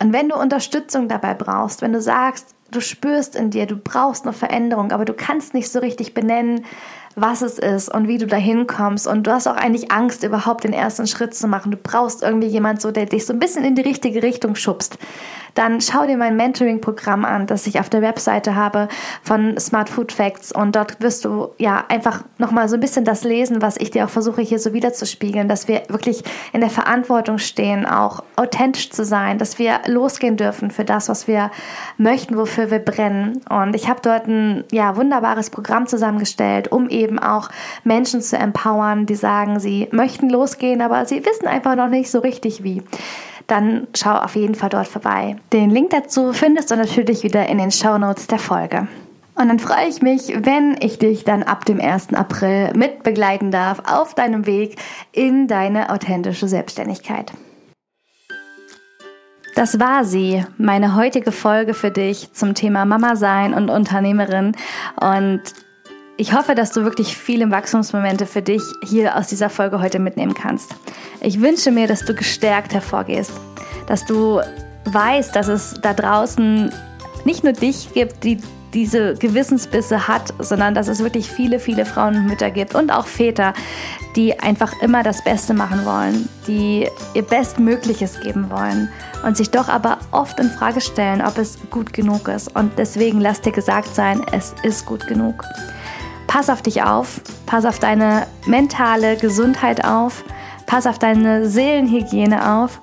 Und 0.00 0.12
wenn 0.12 0.28
du 0.28 0.36
Unterstützung 0.36 1.08
dabei 1.08 1.34
brauchst, 1.34 1.82
wenn 1.82 1.92
du 1.92 2.00
sagst, 2.00 2.53
du 2.74 2.80
spürst 2.80 3.36
in 3.36 3.50
dir, 3.50 3.66
du 3.66 3.76
brauchst 3.76 4.24
eine 4.24 4.32
Veränderung, 4.32 4.92
aber 4.92 5.04
du 5.04 5.14
kannst 5.14 5.54
nicht 5.54 5.70
so 5.70 5.78
richtig 5.78 6.14
benennen, 6.14 6.64
was 7.16 7.42
es 7.42 7.58
ist 7.58 7.88
und 7.88 8.08
wie 8.08 8.18
du 8.18 8.26
dahin 8.26 8.66
kommst. 8.66 9.06
Und 9.06 9.26
du 9.26 9.32
hast 9.32 9.46
auch 9.46 9.56
eigentlich 9.56 9.92
Angst, 9.92 10.24
überhaupt 10.24 10.64
den 10.64 10.72
ersten 10.72 11.06
Schritt 11.06 11.34
zu 11.34 11.46
machen. 11.46 11.70
Du 11.70 11.76
brauchst 11.76 12.22
irgendwie 12.22 12.48
jemand 12.48 12.80
so, 12.80 12.90
der 12.90 13.06
dich 13.06 13.24
so 13.24 13.32
ein 13.32 13.38
bisschen 13.38 13.64
in 13.64 13.76
die 13.76 13.82
richtige 13.82 14.22
Richtung 14.22 14.56
schubst 14.56 14.98
dann 15.54 15.80
schau 15.80 16.06
dir 16.06 16.16
mein 16.16 16.36
Mentoring-Programm 16.36 17.24
an, 17.24 17.46
das 17.46 17.66
ich 17.66 17.80
auf 17.80 17.88
der 17.88 18.02
Webseite 18.02 18.54
habe 18.54 18.88
von 19.22 19.58
Smart 19.58 19.88
Food 19.88 20.12
Facts 20.12 20.52
und 20.52 20.76
dort 20.76 21.00
wirst 21.00 21.24
du 21.24 21.50
ja 21.58 21.84
einfach 21.88 22.24
nochmal 22.38 22.68
so 22.68 22.76
ein 22.76 22.80
bisschen 22.80 23.04
das 23.04 23.24
lesen, 23.24 23.62
was 23.62 23.76
ich 23.76 23.90
dir 23.90 24.04
auch 24.04 24.10
versuche 24.10 24.42
hier 24.42 24.58
so 24.58 24.72
wiederzuspiegeln, 24.72 25.48
dass 25.48 25.68
wir 25.68 25.82
wirklich 25.88 26.22
in 26.52 26.60
der 26.60 26.70
Verantwortung 26.70 27.38
stehen, 27.38 27.86
auch 27.86 28.22
authentisch 28.36 28.90
zu 28.90 29.04
sein, 29.04 29.38
dass 29.38 29.58
wir 29.58 29.80
losgehen 29.86 30.36
dürfen 30.36 30.70
für 30.70 30.84
das, 30.84 31.08
was 31.08 31.28
wir 31.28 31.50
möchten, 31.96 32.36
wofür 32.36 32.70
wir 32.70 32.80
brennen. 32.80 33.40
Und 33.48 33.76
ich 33.76 33.88
habe 33.88 34.00
dort 34.02 34.26
ein 34.26 34.64
ja, 34.72 34.96
wunderbares 34.96 35.50
Programm 35.50 35.86
zusammengestellt, 35.86 36.72
um 36.72 36.88
eben 36.88 37.18
auch 37.18 37.48
Menschen 37.84 38.20
zu 38.20 38.36
empowern, 38.36 39.06
die 39.06 39.14
sagen, 39.14 39.60
sie 39.60 39.88
möchten 39.92 40.28
losgehen, 40.28 40.82
aber 40.82 41.06
sie 41.06 41.24
wissen 41.24 41.46
einfach 41.46 41.76
noch 41.76 41.88
nicht 41.88 42.10
so 42.10 42.18
richtig 42.18 42.62
wie. 42.64 42.82
Dann 43.46 43.86
schau 43.94 44.14
auf 44.14 44.36
jeden 44.36 44.54
Fall 44.54 44.70
dort 44.70 44.88
vorbei. 44.88 45.36
Den 45.52 45.70
Link 45.70 45.90
dazu 45.90 46.32
findest 46.32 46.70
du 46.70 46.76
natürlich 46.76 47.22
wieder 47.22 47.46
in 47.46 47.58
den 47.58 47.70
Show 47.70 47.98
Notes 47.98 48.26
der 48.26 48.38
Folge. 48.38 48.88
Und 49.36 49.48
dann 49.48 49.58
freue 49.58 49.88
ich 49.88 50.00
mich, 50.00 50.32
wenn 50.44 50.76
ich 50.80 50.98
dich 50.98 51.24
dann 51.24 51.42
ab 51.42 51.64
dem 51.64 51.80
1. 51.80 52.14
April 52.14 52.72
mit 52.74 53.02
begleiten 53.02 53.50
darf 53.50 53.82
auf 53.84 54.14
deinem 54.14 54.46
Weg 54.46 54.76
in 55.12 55.48
deine 55.48 55.90
authentische 55.90 56.46
Selbstständigkeit. 56.46 57.32
Das 59.56 59.78
war 59.78 60.04
sie, 60.04 60.44
meine 60.58 60.96
heutige 60.96 61.30
Folge 61.30 61.74
für 61.74 61.90
dich 61.90 62.32
zum 62.32 62.54
Thema 62.54 62.84
Mama 62.84 63.14
sein 63.14 63.54
und 63.54 63.70
Unternehmerin. 63.70 64.56
Und 65.00 65.42
ich 66.16 66.32
hoffe, 66.32 66.54
dass 66.54 66.72
du 66.72 66.84
wirklich 66.84 67.16
viele 67.16 67.50
Wachstumsmomente 67.50 68.26
für 68.26 68.42
dich 68.42 68.62
hier 68.84 69.16
aus 69.16 69.26
dieser 69.26 69.50
Folge 69.50 69.80
heute 69.80 69.98
mitnehmen 69.98 70.34
kannst. 70.34 70.74
Ich 71.20 71.40
wünsche 71.40 71.70
mir, 71.70 71.86
dass 71.86 72.04
du 72.04 72.14
gestärkt 72.14 72.72
hervorgehst, 72.72 73.32
dass 73.86 74.04
du 74.04 74.40
weißt, 74.84 75.34
dass 75.34 75.48
es 75.48 75.74
da 75.82 75.92
draußen 75.92 76.72
nicht 77.24 77.42
nur 77.42 77.52
dich 77.52 77.92
gibt, 77.94 78.22
die 78.22 78.38
diese 78.74 79.14
Gewissensbisse 79.14 80.08
hat, 80.08 80.34
sondern 80.40 80.74
dass 80.74 80.88
es 80.88 80.98
wirklich 80.98 81.30
viele, 81.30 81.60
viele 81.60 81.86
Frauen 81.86 82.16
und 82.16 82.26
Mütter 82.26 82.50
gibt 82.50 82.74
und 82.74 82.90
auch 82.90 83.06
Väter, 83.06 83.52
die 84.16 84.38
einfach 84.40 84.72
immer 84.82 85.04
das 85.04 85.22
Beste 85.22 85.54
machen 85.54 85.84
wollen, 85.84 86.28
die 86.48 86.88
ihr 87.14 87.22
Bestmögliches 87.22 88.20
geben 88.20 88.50
wollen 88.50 88.88
und 89.24 89.36
sich 89.36 89.50
doch 89.50 89.68
aber 89.68 89.98
oft 90.10 90.40
in 90.40 90.50
Frage 90.50 90.80
stellen, 90.80 91.22
ob 91.22 91.38
es 91.38 91.56
gut 91.70 91.92
genug 91.92 92.26
ist. 92.26 92.54
Und 92.56 92.72
deswegen 92.76 93.20
lass 93.20 93.40
dir 93.40 93.52
gesagt 93.52 93.94
sein, 93.94 94.22
es 94.32 94.54
ist 94.64 94.86
gut 94.86 95.06
genug. 95.06 95.44
Pass 96.26 96.50
auf 96.50 96.62
dich 96.62 96.82
auf, 96.82 97.20
pass 97.46 97.64
auf 97.64 97.78
deine 97.78 98.26
mentale 98.46 99.16
Gesundheit 99.16 99.84
auf, 99.84 100.24
pass 100.66 100.86
auf 100.86 100.98
deine 100.98 101.48
Seelenhygiene 101.48 102.56
auf 102.56 102.80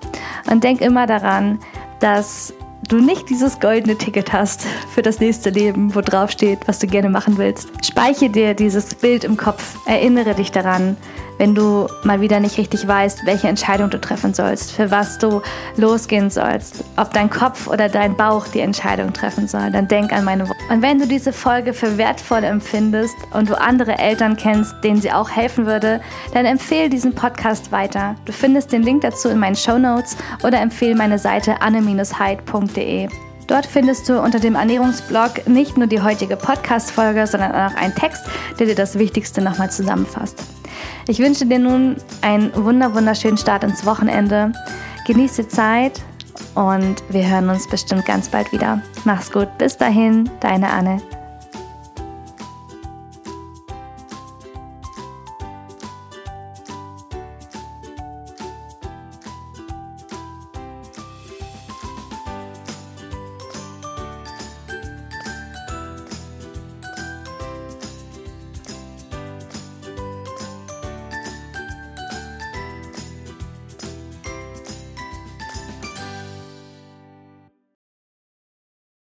und 0.49 0.63
denk 0.63 0.81
immer 0.81 1.07
daran, 1.07 1.59
dass 1.99 2.53
du 2.87 2.97
nicht 2.97 3.29
dieses 3.29 3.59
goldene 3.59 3.97
Ticket 3.97 4.33
hast 4.33 4.65
für 4.93 5.01
das 5.01 5.19
nächste 5.19 5.49
Leben, 5.49 5.93
wo 5.95 6.01
drauf 6.01 6.31
steht, 6.31 6.59
was 6.67 6.79
du 6.79 6.87
gerne 6.87 7.09
machen 7.09 7.37
willst. 7.37 7.69
Speiche 7.85 8.29
dir 8.29 8.53
dieses 8.53 8.95
Bild 8.95 9.23
im 9.23 9.37
Kopf, 9.37 9.77
erinnere 9.85 10.33
dich 10.33 10.51
daran, 10.51 10.97
wenn 11.41 11.55
du 11.55 11.87
mal 12.03 12.21
wieder 12.21 12.39
nicht 12.39 12.59
richtig 12.59 12.87
weißt, 12.87 13.25
welche 13.25 13.47
Entscheidung 13.47 13.89
du 13.89 13.99
treffen 13.99 14.31
sollst, 14.31 14.73
für 14.73 14.91
was 14.91 15.17
du 15.17 15.41
losgehen 15.75 16.29
sollst, 16.29 16.83
ob 16.97 17.11
dein 17.13 17.31
Kopf 17.31 17.65
oder 17.65 17.89
dein 17.89 18.15
Bauch 18.15 18.47
die 18.47 18.59
Entscheidung 18.59 19.11
treffen 19.11 19.47
soll, 19.47 19.71
dann 19.71 19.87
denk 19.87 20.13
an 20.13 20.23
meine 20.23 20.47
Worte. 20.47 20.59
Und 20.69 20.83
wenn 20.83 20.99
du 20.99 21.07
diese 21.07 21.33
Folge 21.33 21.73
für 21.73 21.97
wertvoll 21.97 22.43
empfindest 22.43 23.15
und 23.33 23.49
du 23.49 23.59
andere 23.59 23.97
Eltern 23.97 24.37
kennst, 24.37 24.75
denen 24.83 25.01
sie 25.01 25.11
auch 25.11 25.31
helfen 25.31 25.65
würde, 25.65 25.99
dann 26.31 26.45
empfehle 26.45 26.89
diesen 26.89 27.15
Podcast 27.15 27.71
weiter. 27.71 28.13
Du 28.25 28.33
findest 28.33 28.71
den 28.71 28.83
Link 28.83 29.01
dazu 29.01 29.27
in 29.29 29.39
meinen 29.39 29.55
Show 29.55 29.79
Notes 29.79 30.17
oder 30.43 30.61
empfehle 30.61 30.93
meine 30.93 31.17
Seite 31.17 31.59
anne-heid.de. 31.59 33.09
Dort 33.47 33.65
findest 33.65 34.07
du 34.07 34.21
unter 34.21 34.39
dem 34.39 34.53
Ernährungsblog 34.53 35.47
nicht 35.47 35.75
nur 35.75 35.87
die 35.87 36.03
heutige 36.03 36.37
Podcast-Folge, 36.37 37.25
sondern 37.25 37.51
auch 37.51 37.75
einen 37.75 37.95
Text, 37.95 38.27
der 38.59 38.67
dir 38.67 38.75
das 38.75 38.99
Wichtigste 38.99 39.41
nochmal 39.41 39.71
zusammenfasst. 39.71 40.37
Ich 41.07 41.19
wünsche 41.19 41.45
dir 41.45 41.59
nun 41.59 41.95
einen 42.21 42.51
wunder 42.55 42.93
wunderschönen 42.93 43.37
Start 43.37 43.63
ins 43.63 43.85
Wochenende. 43.85 44.51
Genieß 45.07 45.35
die 45.35 45.47
Zeit 45.47 46.01
und 46.55 47.03
wir 47.09 47.27
hören 47.27 47.49
uns 47.49 47.67
bestimmt 47.67 48.05
ganz 48.05 48.29
bald 48.29 48.51
wieder. 48.51 48.81
Mach's 49.05 49.31
gut. 49.31 49.57
Bis 49.57 49.77
dahin, 49.77 50.29
deine 50.39 50.69
Anne. 50.69 51.01